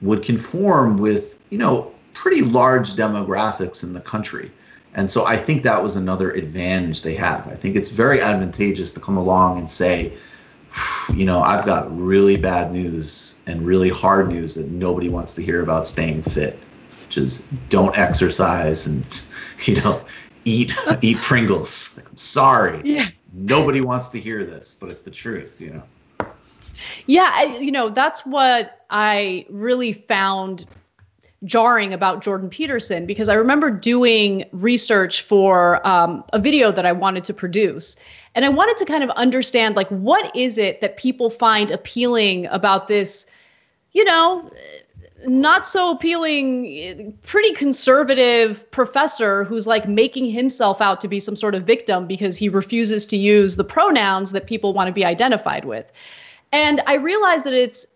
would 0.01 0.24
conform 0.24 0.98
with, 0.98 1.38
you 1.50 1.58
know, 1.58 1.91
pretty 2.13 2.41
large 2.41 2.93
demographics 2.93 3.84
in 3.84 3.93
the 3.93 4.00
country. 4.00 4.51
And 4.96 5.10
so 5.10 5.25
I 5.25 5.38
think 5.38 5.63
that 5.63 5.82
was 5.82 5.96
another 5.96 6.32
advantage 6.32 7.01
they 7.01 7.15
have. 7.15 7.48
I 7.48 7.55
think 7.55 7.75
it's 7.75 7.89
very 7.89 8.22
advantageous 8.22 8.91
to 8.93 9.00
come 9.00 9.17
along 9.17 9.58
and 9.58 9.70
say, 9.70 10.13
you 11.13 11.25
know, 11.25 11.41
I've 11.41 11.65
got 11.65 11.96
really 11.96 12.38
bad 12.38 12.72
news 12.72 13.41
and 13.48 13.65
really 13.65 13.89
hard 13.89 14.29
news 14.29 14.55
that 14.55 14.70
nobody 14.70 15.10
wants 15.10 15.36
to 15.36 15.41
hear 15.41 15.62
about 15.62 15.88
staying 15.88 16.22
fit, 16.22 16.60
which 17.05 17.17
is 17.17 17.48
don't 17.70 17.98
exercise 17.98 18.86
and, 18.88 19.22
you 19.65 19.82
know, 19.82 20.03
eat 20.46 20.75
eat 21.01 21.17
Pringles. 21.17 22.00
I'm 22.05 22.17
sorry. 22.17 22.82
Yeah 22.84 23.10
nobody 23.33 23.81
wants 23.81 24.07
to 24.09 24.19
hear 24.19 24.45
this, 24.45 24.77
but 24.79 24.89
it's 24.89 25.01
the 25.01 25.11
truth, 25.11 25.59
you 25.59 25.71
know. 25.71 25.83
Yeah, 27.05 27.29
I, 27.33 27.57
you 27.57 27.71
know, 27.71 27.89
that's 27.89 28.25
what 28.25 28.85
I 28.89 29.45
really 29.49 29.93
found 29.93 30.65
jarring 31.43 31.93
about 31.93 32.21
Jordan 32.21 32.49
Peterson 32.49 33.05
because 33.05 33.27
I 33.27 33.33
remember 33.33 33.69
doing 33.69 34.45
research 34.53 35.21
for 35.23 35.85
um, 35.85 36.23
a 36.31 36.39
video 36.39 36.71
that 36.71 36.85
I 36.85 36.91
wanted 36.91 37.23
to 37.25 37.33
produce. 37.33 37.97
And 38.35 38.45
I 38.45 38.49
wanted 38.49 38.77
to 38.77 38.85
kind 38.85 39.03
of 39.03 39.09
understand 39.11 39.75
like 39.75 39.89
what 39.89 40.33
is 40.35 40.57
it 40.57 40.81
that 40.81 40.97
people 40.97 41.29
find 41.29 41.69
appealing 41.69 42.47
about 42.47 42.87
this, 42.87 43.27
you 43.91 44.03
know, 44.05 44.49
not 45.27 45.65
so 45.65 45.92
appealing, 45.92 47.18
pretty 47.24 47.53
conservative 47.53 48.70
professor 48.72 49.44
who's 49.44 49.68
like 49.68 49.88
making 49.88 50.30
himself 50.30 50.82
out 50.82 51.01
to 51.01 51.08
be 51.08 51.20
some 51.20 51.36
sort 51.36 51.56
of 51.56 51.63
victim 51.63 52.08
because 52.08 52.38
he 52.38 52.50
refuses 52.50 53.06
to 53.08 53.18
use 53.18 53.56
the 53.56 53.63
pronouns 53.63 54.32
that 54.32 54.48
people 54.48 54.74
want 54.74 54.88
to 54.88 54.94
be 54.94 55.06
identified 55.06 55.65
with. 55.65 55.92
And 56.51 56.82
I 56.88 56.96
realize 56.96 57.44
that 57.44 57.53
it's 57.53 57.88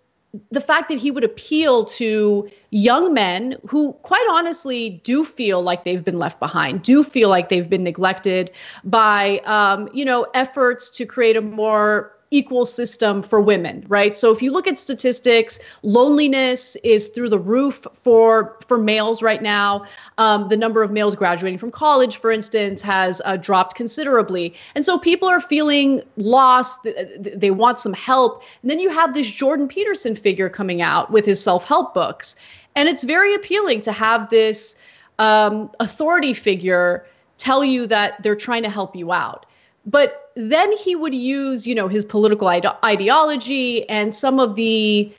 the 0.52 0.62
fact 0.62 0.90
that 0.90 0.98
he 0.98 1.10
would 1.12 1.24
appeal 1.24 1.86
to 1.86 2.50
young 2.72 3.14
men 3.14 3.58
who, 3.66 3.94
quite 4.04 4.26
honestly, 4.30 5.02
do 5.04 5.24
feel 5.24 5.62
like 5.62 5.84
they've 5.84 6.04
been 6.04 6.20
left 6.20 6.40
behind, 6.40 6.82
do 6.82 7.04
feel 7.04 7.30
like 7.30 7.50
they've 7.50 7.70
been 7.70 7.84
neglected 7.84 8.52
by, 8.84 9.40
um, 9.46 9.90
you 9.94 10.04
know, 10.04 10.28
efforts 10.34 10.90
to 10.90 11.06
create 11.06 11.38
a 11.38 11.42
more 11.42 12.17
equal 12.32 12.66
system 12.66 13.22
for 13.22 13.40
women, 13.40 13.86
right? 13.88 14.14
So 14.14 14.32
if 14.32 14.42
you 14.42 14.52
look 14.52 14.68
at 14.68 14.78
statistics, 14.78 15.60
loneliness 15.82 16.76
is 16.78 17.08
through 17.08 17.30
the 17.30 17.40
roof 17.40 17.88
for 17.94 18.58
for 18.68 18.78
males 18.78 19.22
right 19.22 19.42
now. 19.42 19.86
Um, 20.18 20.50
the 20.50 20.58
number 20.58 20.84
of 20.84 20.92
males 20.92 21.16
graduating 21.16 21.58
from 21.58 21.72
college, 21.72 22.18
for 22.18 22.32
instance, 22.32 22.82
has 22.82 23.22
uh, 23.24 23.38
dropped 23.38 23.76
considerably, 23.76 24.54
and 24.76 24.84
so 24.84 24.98
people 24.98 25.28
are 25.30 25.40
feeling 25.40 26.02
lost. 26.18 26.86
They 27.18 27.52
want 27.52 27.80
some 27.80 27.94
help, 27.94 28.44
and 28.62 28.70
then 28.70 28.80
you 28.80 28.90
have 28.90 29.14
this 29.14 29.30
Jordan 29.30 29.68
Peterson 29.68 30.16
figure 30.16 30.50
coming 30.50 30.82
out 30.82 31.12
with 31.12 31.26
his 31.26 31.42
self 31.42 31.66
help 31.66 31.94
books, 31.94 32.36
and 32.76 32.90
it's 32.90 33.04
very 33.04 33.34
appealing 33.36 33.82
to 33.82 33.92
have 33.94 34.30
this 34.30 34.76
um, 35.20 35.72
authority 35.80 36.34
figure 36.34 37.06
tell 37.38 37.64
you 37.64 37.88
that 37.88 38.22
they're 38.22 38.36
trying 38.36 38.64
to 38.64 38.70
help 38.70 38.96
you 38.96 39.14
out 39.14 39.46
but 39.88 40.27
then 40.38 40.72
he 40.78 40.96
would 40.96 41.16
use 41.16 41.66
you 41.66 41.74
know 41.74 41.88
his 41.88 42.06
political 42.06 42.48
ide- 42.48 42.66
ideology 42.86 43.88
and 43.90 44.14
some 44.14 44.40
of 44.40 44.56
the 44.56 45.12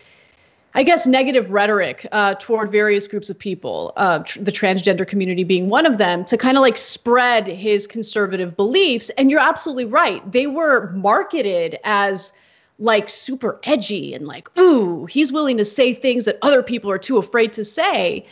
i 0.74 0.82
guess 0.82 1.06
negative 1.06 1.50
rhetoric 1.50 2.06
uh, 2.12 2.34
toward 2.34 2.70
various 2.70 3.08
groups 3.08 3.28
of 3.28 3.36
people 3.36 3.92
uh, 3.96 4.20
tr- 4.20 4.38
the 4.40 4.52
transgender 4.52 5.06
community 5.06 5.42
being 5.42 5.68
one 5.68 5.84
of 5.84 5.98
them 5.98 6.24
to 6.24 6.36
kind 6.36 6.56
of 6.56 6.62
like 6.62 6.76
spread 6.76 7.48
his 7.48 7.86
conservative 7.86 8.56
beliefs. 8.56 9.10
And 9.10 9.30
you're 9.30 9.40
absolutely 9.40 9.86
right. 9.86 10.30
They 10.30 10.46
were 10.46 10.92
marketed 10.92 11.78
as 11.82 12.32
like 12.78 13.08
super 13.08 13.58
edgy 13.64 14.14
and 14.14 14.28
like 14.28 14.48
ooh 14.56 15.04
he's 15.06 15.32
willing 15.32 15.56
to 15.56 15.64
say 15.64 15.92
things 15.92 16.26
that 16.26 16.38
other 16.42 16.62
people 16.62 16.88
are 16.88 16.98
too 16.98 17.18
afraid 17.18 17.52
to 17.52 17.64
say 17.64 18.24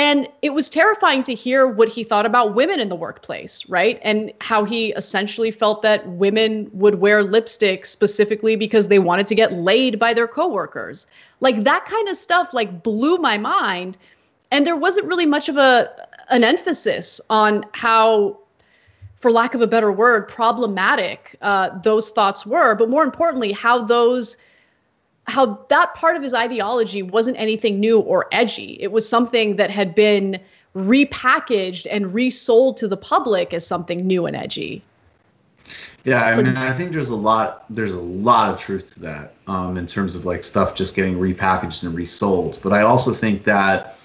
and 0.00 0.26
it 0.40 0.54
was 0.54 0.70
terrifying 0.70 1.22
to 1.24 1.34
hear 1.34 1.66
what 1.66 1.86
he 1.86 2.02
thought 2.02 2.24
about 2.24 2.54
women 2.54 2.80
in 2.80 2.88
the 2.88 2.96
workplace, 2.96 3.68
right? 3.68 4.00
And 4.00 4.32
how 4.40 4.64
he 4.64 4.94
essentially 4.94 5.50
felt 5.50 5.82
that 5.82 6.08
women 6.08 6.70
would 6.72 7.02
wear 7.02 7.22
lipstick 7.22 7.84
specifically 7.84 8.56
because 8.56 8.88
they 8.88 8.98
wanted 8.98 9.26
to 9.26 9.34
get 9.34 9.52
laid 9.52 9.98
by 9.98 10.14
their 10.14 10.26
coworkers. 10.26 11.06
Like 11.40 11.64
that 11.64 11.84
kind 11.84 12.08
of 12.08 12.16
stuff 12.16 12.54
like 12.54 12.82
blew 12.82 13.18
my 13.18 13.36
mind. 13.36 13.98
And 14.50 14.66
there 14.66 14.74
wasn't 14.74 15.06
really 15.06 15.26
much 15.26 15.50
of 15.50 15.58
a 15.58 15.90
an 16.30 16.44
emphasis 16.44 17.20
on 17.28 17.66
how 17.72 18.38
for 19.16 19.30
lack 19.30 19.52
of 19.52 19.60
a 19.60 19.66
better 19.66 19.92
word, 19.92 20.28
problematic 20.28 21.36
uh, 21.42 21.78
those 21.80 22.08
thoughts 22.08 22.46
were, 22.46 22.74
but 22.74 22.88
more 22.88 23.04
importantly, 23.04 23.52
how 23.52 23.84
those 23.84 24.38
how 25.30 25.58
that 25.68 25.94
part 25.94 26.16
of 26.16 26.22
his 26.22 26.34
ideology 26.34 27.02
wasn't 27.02 27.38
anything 27.38 27.80
new 27.80 28.00
or 28.00 28.26
edgy. 28.32 28.76
It 28.80 28.92
was 28.92 29.08
something 29.08 29.56
that 29.56 29.70
had 29.70 29.94
been 29.94 30.38
repackaged 30.76 31.86
and 31.90 32.12
resold 32.12 32.76
to 32.78 32.88
the 32.88 32.96
public 32.96 33.52
as 33.52 33.66
something 33.66 34.06
new 34.06 34.26
and 34.26 34.36
edgy. 34.36 34.82
Yeah, 36.04 36.22
I 36.22 36.42
mean, 36.42 36.56
I 36.56 36.72
think 36.72 36.92
there's 36.92 37.10
a 37.10 37.16
lot 37.16 37.64
there's 37.68 37.94
a 37.94 38.00
lot 38.00 38.52
of 38.52 38.58
truth 38.58 38.94
to 38.94 39.00
that 39.00 39.34
um, 39.46 39.76
in 39.76 39.86
terms 39.86 40.14
of 40.14 40.24
like 40.24 40.42
stuff 40.42 40.74
just 40.74 40.96
getting 40.96 41.16
repackaged 41.16 41.84
and 41.84 41.94
resold. 41.94 42.58
But 42.62 42.72
I 42.72 42.82
also 42.82 43.12
think 43.12 43.44
that 43.44 43.98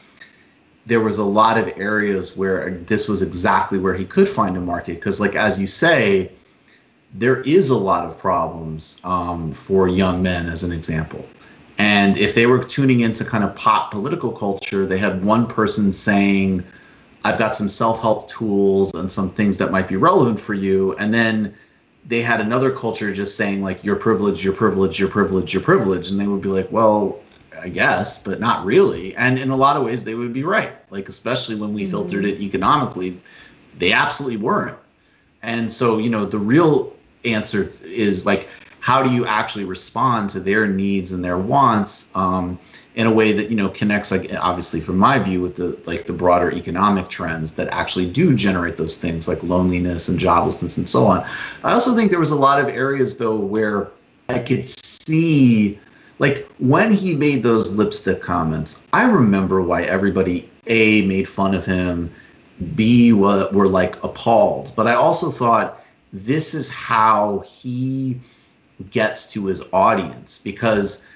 there 0.86 1.00
was 1.00 1.17
a 1.17 1.24
lot 1.24 1.58
of 1.58 1.72
areas 1.77 2.36
where 2.36 2.72
this 2.86 3.08
was 3.08 3.22
exactly 3.22 3.79
where 3.79 3.94
he 3.94 4.05
could 4.05 4.27
find 4.27 4.58
a 4.58 4.62
market 4.62 4.96
because, 4.96 5.20
like 5.22 5.36
as 5.36 5.58
you 5.58 5.67
say, 5.67 6.32
there 7.18 7.42
is 7.42 7.70
a 7.70 7.78
lot 7.78 8.06
of 8.06 8.18
problems 8.18 9.00
um, 9.04 9.54
for 9.54 9.88
young 9.88 10.22
men, 10.22 10.48
as 10.48 10.64
an 10.64 10.72
example. 10.72 11.26
And 11.78 12.18
if 12.18 12.36
they 12.36 12.46
were 12.46 12.64
tuning 12.64 13.02
into 13.02 13.26
kind 13.26 13.44
of 13.44 13.56
pop 13.56 13.92
political 13.92 14.32
culture, 14.32 14.86
they 14.86 14.98
had 14.98 15.24
one 15.24 15.48
person 15.48 15.92
saying, 15.92 16.64
I've 17.24 17.40
got 17.40 17.56
some 17.56 17.70
self 17.70 18.02
help 18.02 18.30
tools 18.30 18.94
and 18.94 19.12
some 19.12 19.30
things 19.30 19.58
that 19.58 19.72
might 19.72 19.88
be 19.88 19.96
relevant 19.96 20.40
for 20.40 20.54
you. 20.54 20.96
And 20.98 21.14
then 21.14 21.54
they 22.06 22.22
had 22.22 22.40
another 22.40 22.72
culture 22.72 23.12
just 23.14 23.36
saying, 23.36 23.62
like, 23.62 23.84
you're 23.84 23.96
privileged, 23.96 24.44
you're 24.44 24.54
privileged, 24.54 25.00
you're 25.00 25.10
privileged, 25.10 25.54
you're 25.54 25.64
privileged. 25.64 26.12
And 26.12 26.20
they 26.20 26.28
would 26.28 26.42
be 26.42 26.50
like, 26.50 26.72
well, 26.72 27.20
I 27.62 27.70
guess, 27.70 28.22
but 28.22 28.40
not 28.40 28.66
really. 28.66 29.16
And 29.16 29.40
in 29.40 29.50
a 29.50 29.56
lot 29.56 29.78
of 29.78 29.84
ways, 29.84 30.04
they 30.04 30.16
would 30.16 30.34
be 30.34 30.44
right. 30.44 30.74
Like, 30.92 31.10
especially 31.10 31.56
when 31.56 31.74
we 31.74 31.84
mm-hmm. 31.84 31.92
filtered 31.92 32.26
it 32.26 32.42
economically, 32.42 33.20
they 33.78 33.92
absolutely 33.92 34.38
weren't. 34.38 34.78
And 35.42 35.72
so, 35.72 35.98
you 35.98 36.10
know, 36.10 36.26
the 36.26 36.40
real 36.40 36.95
answer 37.25 37.70
is 37.84 38.25
like 38.25 38.50
how 38.86 39.01
do 39.01 39.12
you 39.12 39.25
actually 39.25 39.65
respond 39.65 40.29
to 40.29 40.39
their 40.39 40.67
needs 40.67 41.12
and 41.12 41.25
their 41.25 41.39
wants 41.39 42.15
um, 42.15 42.60
in 42.94 43.08
a 43.08 43.12
way 43.12 43.32
that 43.32 43.50
you 43.50 43.55
know 43.55 43.70
connects 43.70 44.12
like 44.12 44.32
obviously 44.39 44.79
from 44.79 44.96
my 44.96 45.17
view 45.17 45.41
with 45.41 45.55
the 45.55 45.75
like 45.86 46.05
the 46.05 46.13
broader 46.13 46.51
economic 46.51 47.10
trends 47.10 47.53
that 47.53 47.67
actually 47.70 48.08
do 48.08 48.36
generate 48.36 48.77
those 48.77 48.98
things 48.98 49.27
like 49.27 49.41
loneliness 49.41 50.08
and 50.08 50.20
joblessness 50.20 50.77
and 50.77 50.88
so 50.88 51.05
on. 51.08 51.25
I 51.63 51.74
also 51.74 51.96
think 51.96 52.12
there 52.12 52.20
was 52.20 52.29
a 52.29 52.36
lot 52.36 52.60
of 52.60 52.70
areas 52.70 53.17
though 53.17 53.36
where 53.36 53.89
i 54.29 54.38
could 54.38 54.68
see 54.68 55.79
like 56.20 56.48
when 56.59 56.92
he 56.92 57.16
made 57.16 57.42
those 57.42 57.75
lipstick 57.75 58.22
comments 58.22 58.88
i 58.94 59.09
remember 59.09 59.61
why 59.61 59.83
everybody 59.83 60.50
a 60.68 61.05
made 61.05 61.27
fun 61.27 61.55
of 61.55 61.66
him 61.66 62.11
b 62.75 63.11
were, 63.14 63.50
were 63.51 63.68
like 63.68 64.01
appalled. 64.03 64.72
But 64.75 64.88
i 64.88 64.94
also 64.94 65.29
thought 65.29 65.81
this 66.16 66.54
is 66.54 66.72
how 66.72 67.40
he 67.40 68.20
gets 68.90 69.32
to 69.34 69.46
his 69.46 69.64
audience. 69.74 70.38
Because 70.38 71.08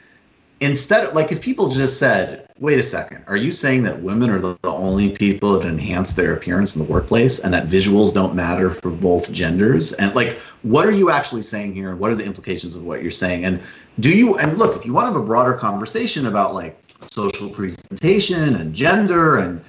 instead 0.60 1.06
of 1.06 1.16
like 1.16 1.32
if 1.32 1.42
people 1.42 1.70
just 1.70 1.98
said 2.00 2.46
wait 2.60 2.78
a 2.78 2.84
second 2.84 3.24
are 3.28 3.38
you 3.38 3.50
saying 3.50 3.82
that 3.82 4.02
women 4.02 4.30
are 4.30 4.40
the, 4.40 4.58
only 4.66 5.10
people 5.16 5.58
that 5.58 5.66
enhance 5.66 6.12
their 6.12 6.34
appearance 6.34 6.76
in 6.76 6.86
the 6.86 6.92
workplace 6.92 7.40
and 7.40 7.54
that 7.54 7.66
visuals 7.66 8.14
don't 8.14 8.36
matter 8.36 8.70
for 8.70 8.92
both 8.92 9.32
genders? 9.32 9.94
And 9.94 10.14
like 10.16 10.38
what 10.64 10.86
are 10.86 10.92
you 10.92 11.10
actually 11.10 11.44
saying 11.44 11.76
here? 11.76 11.92
And 11.92 12.00
what 12.00 12.12
are 12.12 12.16
the 12.16 12.26
implications 12.26 12.76
of 12.76 12.84
what 12.84 13.02
you're 13.02 13.12
saying? 13.12 13.46
And 13.46 13.62
do 14.02 14.12
you 14.12 14.38
and 14.38 14.58
look 14.58 14.76
if 14.76 14.86
you 14.86 14.92
want 14.92 15.08
to 15.08 15.14
have 15.14 15.22
a 15.22 15.26
broader 15.26 15.54
conversation 15.54 16.28
about 16.28 16.54
like 16.54 16.78
social 17.10 17.50
presentation 17.50 18.56
and 18.56 18.74
gender 18.74 19.38
and 19.38 19.62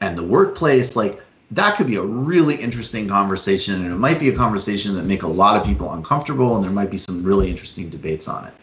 and 0.00 0.16
the 0.16 0.24
workplace 0.24 0.96
like 0.96 1.20
that 1.50 1.76
could 1.76 1.86
be 1.86 1.96
a 1.96 2.02
really 2.02 2.54
interesting 2.56 3.08
conversation 3.08 3.74
and 3.82 3.92
it 3.92 3.96
might 3.96 4.20
be 4.20 4.28
a 4.28 4.36
conversation 4.36 4.94
that 4.94 5.04
make 5.04 5.22
a 5.22 5.28
lot 5.28 5.56
of 5.60 5.66
people 5.66 5.92
uncomfortable 5.92 6.54
and 6.54 6.64
there 6.64 6.70
might 6.70 6.90
be 6.90 6.96
some 6.96 7.22
really 7.24 7.50
interesting 7.50 7.88
debates 7.88 8.28
on 8.28 8.46
it. 8.46 8.54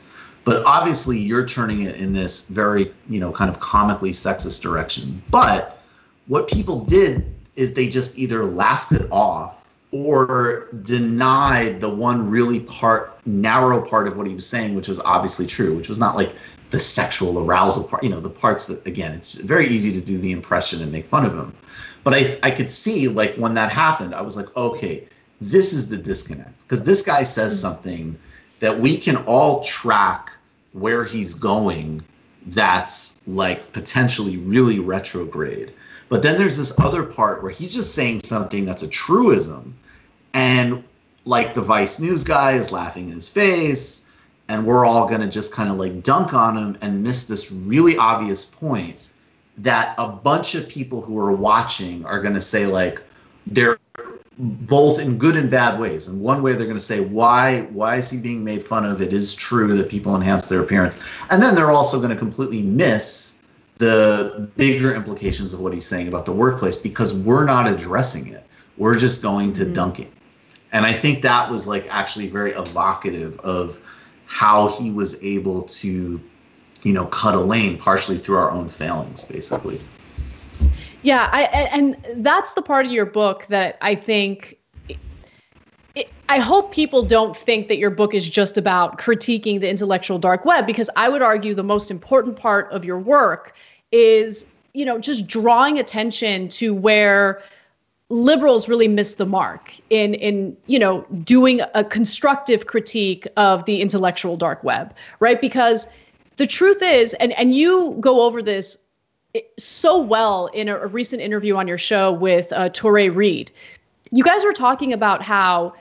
But 0.45 0.65
obviously 0.65 1.17
you're 1.17 1.45
turning 1.45 1.81
it 1.81 1.97
in 1.97 2.13
this 2.13 2.45
very 2.45 2.93
you 3.09 3.19
know 3.19 3.31
kind 3.31 3.49
of 3.49 3.59
comically 3.59 4.11
sexist 4.11 4.61
direction. 4.61 5.21
But 5.29 5.83
what 6.27 6.47
people 6.47 6.85
did 6.85 7.33
is 7.55 7.73
they 7.73 7.89
just 7.89 8.17
either 8.17 8.45
laughed 8.45 8.93
it 8.93 9.07
off 9.11 9.65
or 9.91 10.67
denied 10.83 11.81
the 11.81 11.89
one 11.89 12.29
really 12.29 12.59
part 12.61 13.25
narrow 13.25 13.81
part 13.81 14.07
of 14.07 14.17
what 14.17 14.27
he 14.27 14.35
was 14.35 14.45
saying 14.45 14.75
which 14.75 14.89
was 14.89 14.99
obviously 15.01 15.45
true 15.45 15.75
which 15.75 15.87
was 15.87 15.97
not 15.97 16.15
like 16.15 16.35
the 16.71 16.79
sexual 16.79 17.39
arousal 17.39 17.85
part 17.85 18.03
you 18.03 18.09
know 18.09 18.19
the 18.19 18.29
parts 18.29 18.67
that 18.67 18.85
again 18.85 19.13
it's 19.13 19.35
very 19.35 19.65
easy 19.67 19.93
to 19.93 20.01
do 20.01 20.17
the 20.17 20.31
impression 20.31 20.81
and 20.81 20.91
make 20.91 21.05
fun 21.05 21.25
of 21.25 21.33
him 21.33 21.53
but 22.07 22.13
I, 22.13 22.39
I 22.41 22.51
could 22.51 22.71
see 22.71 23.09
like 23.09 23.35
when 23.35 23.53
that 23.55 23.69
happened, 23.69 24.15
I 24.15 24.21
was 24.21 24.37
like, 24.37 24.55
okay, 24.55 25.03
this 25.41 25.73
is 25.73 25.89
the 25.89 25.97
disconnect. 25.97 26.61
Because 26.61 26.85
this 26.85 27.01
guy 27.01 27.23
says 27.23 27.51
mm-hmm. 27.51 27.59
something 27.59 28.17
that 28.61 28.79
we 28.79 28.97
can 28.97 29.17
all 29.25 29.61
track 29.61 30.31
where 30.71 31.03
he's 31.03 31.33
going 31.33 32.01
that's 32.45 33.27
like 33.27 33.73
potentially 33.73 34.37
really 34.37 34.79
retrograde. 34.79 35.73
But 36.07 36.21
then 36.23 36.39
there's 36.39 36.57
this 36.57 36.79
other 36.79 37.03
part 37.03 37.43
where 37.43 37.51
he's 37.51 37.73
just 37.73 37.93
saying 37.93 38.21
something 38.21 38.63
that's 38.63 38.83
a 38.83 38.87
truism. 38.87 39.75
And 40.33 40.85
like 41.25 41.55
the 41.55 41.61
Vice 41.61 41.99
News 41.99 42.23
guy 42.23 42.53
is 42.53 42.71
laughing 42.71 43.09
in 43.09 43.15
his 43.15 43.27
face. 43.27 44.09
And 44.47 44.65
we're 44.65 44.85
all 44.85 45.09
going 45.09 45.19
to 45.19 45.27
just 45.27 45.53
kind 45.53 45.69
of 45.69 45.75
like 45.75 46.03
dunk 46.03 46.33
on 46.33 46.55
him 46.55 46.77
and 46.79 47.03
miss 47.03 47.25
this 47.25 47.51
really 47.51 47.97
obvious 47.97 48.45
point 48.45 49.06
that 49.57 49.95
a 49.97 50.07
bunch 50.07 50.55
of 50.55 50.67
people 50.69 51.01
who 51.01 51.19
are 51.19 51.31
watching 51.31 52.05
are 52.05 52.21
going 52.21 52.35
to 52.35 52.41
say 52.41 52.67
like 52.67 53.01
they're 53.45 53.79
both 54.37 54.99
in 54.99 55.17
good 55.17 55.35
and 55.35 55.49
bad 55.49 55.79
ways. 55.79 56.07
And 56.07 56.21
one 56.21 56.43
way 56.43 56.53
they're 56.53 56.65
going 56.65 56.77
to 56.77 56.83
say 56.83 57.01
why 57.01 57.61
why 57.71 57.95
is 57.95 58.09
he 58.09 58.19
being 58.19 58.43
made 58.43 58.63
fun 58.63 58.85
of? 58.85 59.01
It 59.01 59.13
is 59.13 59.33
true 59.33 59.75
that 59.75 59.89
people 59.89 60.15
enhance 60.15 60.49
their 60.49 60.61
appearance, 60.61 61.03
and 61.29 61.41
then 61.41 61.55
they're 61.55 61.71
also 61.71 61.97
going 61.97 62.11
to 62.11 62.15
completely 62.15 62.61
miss 62.61 63.39
the 63.77 64.49
bigger 64.55 64.93
implications 64.93 65.53
of 65.53 65.59
what 65.59 65.73
he's 65.73 65.85
saying 65.85 66.07
about 66.07 66.25
the 66.25 66.31
workplace 66.31 66.77
because 66.77 67.13
we're 67.13 67.45
not 67.45 67.67
addressing 67.67 68.27
it. 68.27 68.43
We're 68.77 68.97
just 68.97 69.21
going 69.21 69.53
to 69.53 69.63
mm-hmm. 69.63 69.73
dunking. 69.73 70.11
And 70.71 70.85
I 70.85 70.93
think 70.93 71.21
that 71.21 71.49
was 71.49 71.67
like 71.67 71.87
actually 71.93 72.27
very 72.27 72.51
evocative 72.51 73.39
of 73.39 73.79
how 74.25 74.67
he 74.69 74.91
was 74.91 75.21
able 75.23 75.63
to 75.63 76.21
you 76.83 76.93
know, 76.93 77.05
cut 77.07 77.35
a 77.35 77.39
lane 77.39 77.77
partially 77.77 78.17
through 78.17 78.37
our 78.37 78.51
own 78.51 78.69
failings, 78.69 79.23
basically. 79.23 79.79
Yeah, 81.03 81.29
I, 81.31 81.43
and 81.71 81.95
that's 82.15 82.53
the 82.53 82.61
part 82.61 82.85
of 82.85 82.91
your 82.91 83.05
book 83.05 83.45
that 83.47 83.77
I 83.81 83.95
think. 83.95 84.57
I 86.29 86.39
hope 86.39 86.73
people 86.73 87.03
don't 87.03 87.35
think 87.35 87.69
that 87.69 87.77
your 87.77 87.89
book 87.89 88.13
is 88.13 88.29
just 88.29 88.57
about 88.57 88.99
critiquing 88.99 89.61
the 89.61 89.69
intellectual 89.69 90.19
dark 90.19 90.45
web, 90.45 90.67
because 90.67 90.89
I 90.95 91.09
would 91.09 91.21
argue 91.21 91.55
the 91.55 91.63
most 91.63 91.89
important 91.89 92.35
part 92.35 92.71
of 92.71 92.85
your 92.85 92.99
work 92.99 93.55
is, 93.91 94.45
you 94.73 94.85
know, 94.85 94.99
just 94.99 95.25
drawing 95.25 95.79
attention 95.79 96.49
to 96.49 96.75
where 96.75 97.41
liberals 98.09 98.69
really 98.69 98.87
miss 98.87 99.15
the 99.15 99.25
mark 99.25 99.73
in 99.89 100.13
in 100.13 100.55
you 100.67 100.79
know 100.79 101.05
doing 101.23 101.59
a 101.73 101.83
constructive 101.83 102.65
critique 102.65 103.27
of 103.35 103.65
the 103.65 103.81
intellectual 103.81 104.37
dark 104.37 104.63
web 104.63 104.93
right 105.19 105.41
because 105.41 105.89
the 106.37 106.47
truth 106.47 106.81
is 106.81 107.13
and 107.15 107.33
and 107.33 107.55
you 107.55 107.95
go 107.99 108.21
over 108.21 108.41
this 108.41 108.77
so 109.57 109.97
well 109.97 110.47
in 110.47 110.67
a, 110.67 110.77
a 110.77 110.87
recent 110.87 111.21
interview 111.21 111.55
on 111.55 111.67
your 111.67 111.77
show 111.77 112.11
with 112.11 112.51
uh, 112.53 112.69
Touré 112.69 113.13
Reed 113.13 113.51
you 114.11 114.23
guys 114.23 114.43
were 114.45 114.53
talking 114.53 114.93
about 114.93 115.21
how 115.21 115.73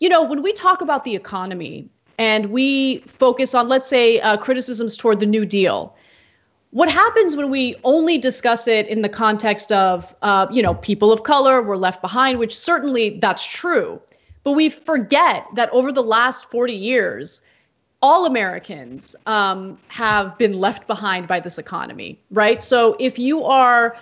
you 0.00 0.08
know 0.08 0.22
when 0.22 0.42
we 0.42 0.52
talk 0.52 0.80
about 0.80 1.04
the 1.04 1.16
economy 1.16 1.88
and 2.18 2.46
we 2.46 2.98
focus 3.06 3.54
on 3.54 3.68
let's 3.68 3.88
say 3.88 4.20
uh, 4.20 4.36
criticisms 4.36 4.96
toward 4.96 5.20
the 5.20 5.26
new 5.26 5.46
deal 5.46 5.96
what 6.72 6.90
happens 6.90 7.36
when 7.36 7.50
we 7.50 7.76
only 7.84 8.16
discuss 8.16 8.66
it 8.66 8.86
in 8.88 9.02
the 9.02 9.08
context 9.08 9.70
of 9.72 10.14
uh, 10.22 10.46
you 10.50 10.62
know 10.62 10.74
people 10.76 11.12
of 11.12 11.22
color 11.22 11.62
were 11.62 11.76
left 11.76 12.00
behind 12.00 12.38
which 12.38 12.56
certainly 12.56 13.18
that's 13.20 13.46
true. 13.46 14.00
But 14.44 14.52
we 14.52 14.70
forget 14.70 15.46
that 15.54 15.70
over 15.70 15.92
the 15.92 16.02
last 16.02 16.50
40 16.50 16.72
years 16.72 17.42
all 18.02 18.26
americans 18.26 19.16
um, 19.26 19.78
have 19.88 20.36
been 20.38 20.54
left 20.54 20.86
behind 20.86 21.26
by 21.26 21.40
this 21.40 21.58
economy 21.58 22.18
right? 22.30 22.62
So 22.62 22.96
if 22.98 23.18
you 23.18 23.44
are 23.44 23.96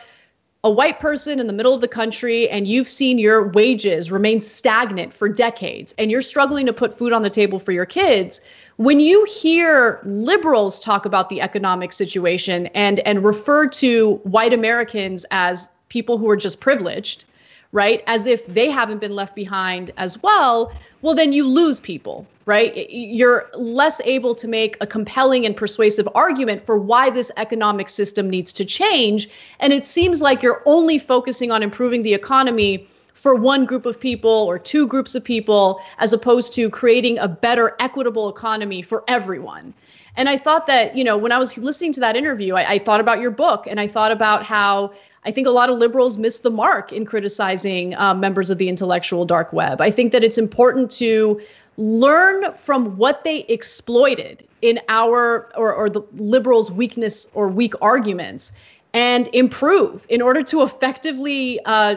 a 0.63 0.71
white 0.71 1.01
person 1.01 1.41
in 1.41 1.47
the 1.47 1.53
middle 1.55 1.73
of 1.73 1.81
the 1.81 1.89
country 1.89 2.49
and 2.51 2.69
you've 2.69 2.89
seen 2.89 3.19
your 3.19 3.49
wages 3.49 4.11
remain 4.11 4.43
stagnant 4.43 5.13
for 5.13 5.27
decades 5.29 5.95
and 5.97 6.11
you're 6.11 6.21
struggling 6.21 6.67
to 6.67 6.73
put 6.73 6.97
food 6.97 7.13
on 7.13 7.23
the 7.23 7.31
table 7.31 7.59
for 7.59 7.73
your 7.73 7.87
kids 7.87 8.43
when 8.77 9.01
you 9.01 9.25
hear 9.25 10.01
liberals 10.05 10.81
talk 10.81 11.05
about 11.05 11.29
the 11.29 11.41
economic 11.41 11.93
situation 11.93 12.67
and 12.69 13.01
and 13.01 13.25
refer 13.25 13.67
to 13.67 14.15
white 14.23 14.55
Americans 14.55 15.27
as 15.31 15.69
people 15.91 16.17
who 16.17 16.31
are 16.31 16.37
just 16.37 16.61
privileged, 16.61 17.27
right? 17.73 18.03
As 18.07 18.27
if 18.27 18.47
they 18.47 18.69
haven't 18.69 18.99
been 18.99 19.15
left 19.15 19.35
behind 19.35 19.93
as 19.97 20.21
well, 20.23 20.73
well 21.03 21.15
then 21.15 21.33
you 21.33 21.47
lose 21.47 21.79
people, 21.79 22.27
right? 22.47 22.91
You're 22.91 23.49
less 23.55 24.01
able 24.05 24.35
to 24.35 24.49
make 24.49 24.77
a 24.81 24.87
compelling 24.87 25.47
and 25.47 25.57
persuasive 25.57 26.09
argument 26.15 26.65
for 26.65 26.79
why 26.79 27.11
this 27.11 27.31
economic 27.37 27.89
system 27.89 28.29
needs 28.29 28.53
to 28.55 28.65
change, 28.65 29.29
and 29.61 29.73
it 29.73 29.87
seems 29.87 30.21
like 30.21 30.43
you're 30.43 30.63
only 30.67 30.99
focusing 30.99 31.53
on 31.53 31.63
improving 31.63 32.03
the 32.03 32.15
economy 32.15 32.89
for 33.21 33.35
one 33.35 33.67
group 33.67 33.85
of 33.85 34.01
people 34.01 34.31
or 34.31 34.59
two 34.59 34.87
groups 34.87 35.15
of 35.15 35.23
people 35.23 35.81
as 35.99 36.15
opposed 36.15 36.55
to 36.55 36.71
creating 36.71 37.19
a 37.19 37.29
better 37.29 37.77
equitable 37.79 38.31
economy 38.31 38.81
for 38.81 39.05
everyone 39.09 39.75
and 40.17 40.27
i 40.27 40.39
thought 40.39 40.67
that 40.67 40.97
you 40.97 41.05
know 41.05 41.19
when 41.19 41.31
i 41.31 41.37
was 41.37 41.59
listening 41.59 41.93
to 41.93 42.01
that 42.01 42.17
interview 42.17 42.55
I, 42.55 42.71
I, 42.71 42.79
thought 42.79 42.99
about 42.99 43.21
your 43.21 43.31
book 43.31 43.67
and 43.67 43.79
i 43.79 43.87
thought 43.87 44.11
about 44.11 44.43
how 44.45 44.95
i 45.25 45.31
think 45.31 45.47
a 45.47 45.51
lot 45.51 45.71
of 45.71 45.79
liberals 45.79 46.19
miss 46.19 46.41
the 46.41 46.51
mark 46.51 46.93
in 46.93 47.05
criticizing 47.05 47.95
um, 47.97 48.21
members 48.21 48.51
of 48.51 48.59
the 48.59 48.69
intellectual 48.69 49.25
dark 49.25 49.53
web 49.53 49.81
i 49.81 49.91
think 49.91 50.13
that 50.13 50.25
it's 50.25 50.39
important 50.39 50.91
to 50.91 51.41
learn 51.77 52.53
from 52.55 52.97
what 52.97 53.25
they 53.25 53.41
exploited 53.41 54.47
in 54.61 54.79
our 54.89 55.51
or, 55.57 55.73
or 55.73 55.89
the 55.89 56.03
liberals 56.13 56.71
weakness 56.71 57.27
or 57.33 57.49
weak 57.49 57.73
arguments 57.81 58.53
and 58.93 59.29
improve 59.33 60.05
in 60.09 60.21
order 60.21 60.43
to 60.43 60.63
effectively 60.63 61.61
uh, 61.65 61.97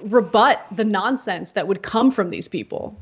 rebut 0.00 0.64
the 0.72 0.84
nonsense 0.84 1.52
that 1.52 1.66
would 1.68 1.82
come 1.82 2.10
from 2.10 2.30
these 2.30 2.48
people. 2.48 2.96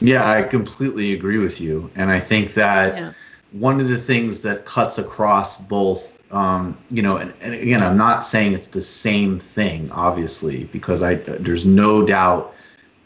Yeah, 0.00 0.28
I 0.28 0.42
completely 0.42 1.12
agree 1.12 1.38
with 1.38 1.60
you. 1.60 1.90
And 1.94 2.10
I 2.10 2.20
think 2.20 2.54
that 2.54 2.96
yeah. 2.96 3.12
One 3.54 3.80
of 3.80 3.88
the 3.88 3.96
things 3.96 4.40
that 4.40 4.64
cuts 4.64 4.98
across 4.98 5.64
both, 5.64 6.20
um, 6.32 6.76
you 6.90 7.00
know, 7.00 7.18
and, 7.18 7.32
and, 7.40 7.54
again, 7.54 7.84
I'm 7.84 7.96
not 7.96 8.24
saying 8.24 8.52
it's 8.52 8.66
the 8.66 8.82
same 8.82 9.38
thing, 9.38 9.90
obviously, 9.92 10.64
because 10.64 11.04
I 11.04 11.14
there's 11.14 11.64
no 11.64 12.04
doubt 12.04 12.52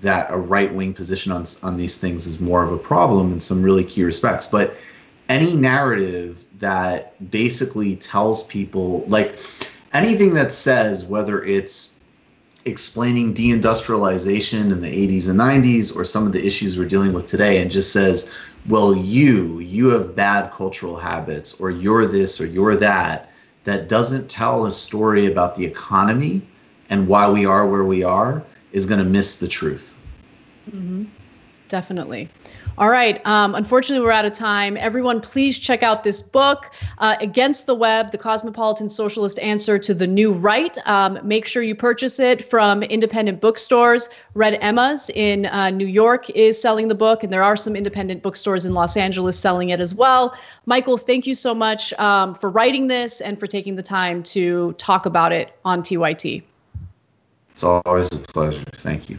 that 0.00 0.26
a 0.30 0.38
right 0.38 0.72
wing 0.72 0.94
position 0.94 1.32
on, 1.32 1.44
on 1.62 1.76
these 1.76 1.98
things 1.98 2.26
is 2.26 2.40
more 2.40 2.62
of 2.62 2.72
a 2.72 2.78
problem 2.78 3.30
in 3.30 3.40
some 3.40 3.62
really 3.62 3.84
key 3.84 4.04
respects. 4.04 4.46
But 4.46 4.74
any 5.28 5.54
narrative 5.54 6.46
that 6.60 7.30
basically 7.30 7.96
tells 7.96 8.44
people, 8.44 9.04
like 9.06 9.36
anything 9.92 10.32
that 10.32 10.52
says, 10.54 11.04
whether 11.04 11.42
it's 11.44 11.97
explaining 12.68 13.34
deindustrialization 13.34 14.70
in 14.72 14.80
the 14.80 14.88
80s 14.88 15.28
and 15.28 15.38
90s 15.38 15.94
or 15.94 16.04
some 16.04 16.26
of 16.26 16.32
the 16.32 16.46
issues 16.46 16.78
we're 16.78 16.86
dealing 16.86 17.12
with 17.12 17.26
today 17.26 17.60
and 17.60 17.70
just 17.70 17.92
says, 17.92 18.36
well, 18.68 18.94
you, 18.94 19.58
you 19.60 19.88
have 19.88 20.14
bad 20.14 20.52
cultural 20.52 20.96
habits, 20.96 21.54
or 21.54 21.70
you're 21.70 22.06
this, 22.06 22.40
or 22.40 22.46
you're 22.46 22.76
that, 22.76 23.30
that 23.64 23.88
doesn't 23.88 24.28
tell 24.28 24.66
a 24.66 24.70
story 24.70 25.26
about 25.26 25.54
the 25.54 25.64
economy 25.64 26.42
and 26.90 27.08
why 27.08 27.28
we 27.28 27.46
are 27.46 27.66
where 27.66 27.84
we 27.84 28.02
are, 28.02 28.42
is 28.72 28.86
going 28.86 29.02
to 29.02 29.08
miss 29.08 29.38
the 29.38 29.48
truth. 29.48 29.96
Mm-hmm. 30.70 31.04
Definitely. 31.68 32.28
All 32.78 32.90
right. 32.90 33.20
Um, 33.26 33.56
unfortunately, 33.56 34.06
we're 34.06 34.12
out 34.12 34.24
of 34.24 34.32
time. 34.32 34.76
Everyone, 34.76 35.20
please 35.20 35.58
check 35.58 35.82
out 35.82 36.04
this 36.04 36.22
book, 36.22 36.70
uh, 36.98 37.16
Against 37.20 37.66
the 37.66 37.74
Web 37.74 38.12
The 38.12 38.18
Cosmopolitan 38.18 38.88
Socialist 38.88 39.40
Answer 39.40 39.80
to 39.80 39.92
the 39.92 40.06
New 40.06 40.32
Right. 40.32 40.78
Um, 40.86 41.18
make 41.24 41.44
sure 41.44 41.64
you 41.64 41.74
purchase 41.74 42.20
it 42.20 42.44
from 42.44 42.84
independent 42.84 43.40
bookstores. 43.40 44.08
Red 44.34 44.58
Emma's 44.60 45.10
in 45.16 45.46
uh, 45.46 45.70
New 45.70 45.88
York 45.88 46.30
is 46.30 46.60
selling 46.62 46.86
the 46.86 46.94
book, 46.94 47.24
and 47.24 47.32
there 47.32 47.42
are 47.42 47.56
some 47.56 47.74
independent 47.74 48.22
bookstores 48.22 48.64
in 48.64 48.74
Los 48.74 48.96
Angeles 48.96 49.36
selling 49.36 49.70
it 49.70 49.80
as 49.80 49.92
well. 49.92 50.38
Michael, 50.66 50.96
thank 50.96 51.26
you 51.26 51.34
so 51.34 51.52
much 51.52 51.92
um, 51.94 52.32
for 52.32 52.48
writing 52.48 52.86
this 52.86 53.20
and 53.20 53.40
for 53.40 53.48
taking 53.48 53.74
the 53.74 53.82
time 53.82 54.22
to 54.22 54.72
talk 54.74 55.04
about 55.04 55.32
it 55.32 55.58
on 55.64 55.82
TYT. 55.82 56.44
It's 57.50 57.64
always 57.64 58.06
a 58.14 58.18
pleasure. 58.18 58.62
Thank 58.70 59.10
you. 59.10 59.18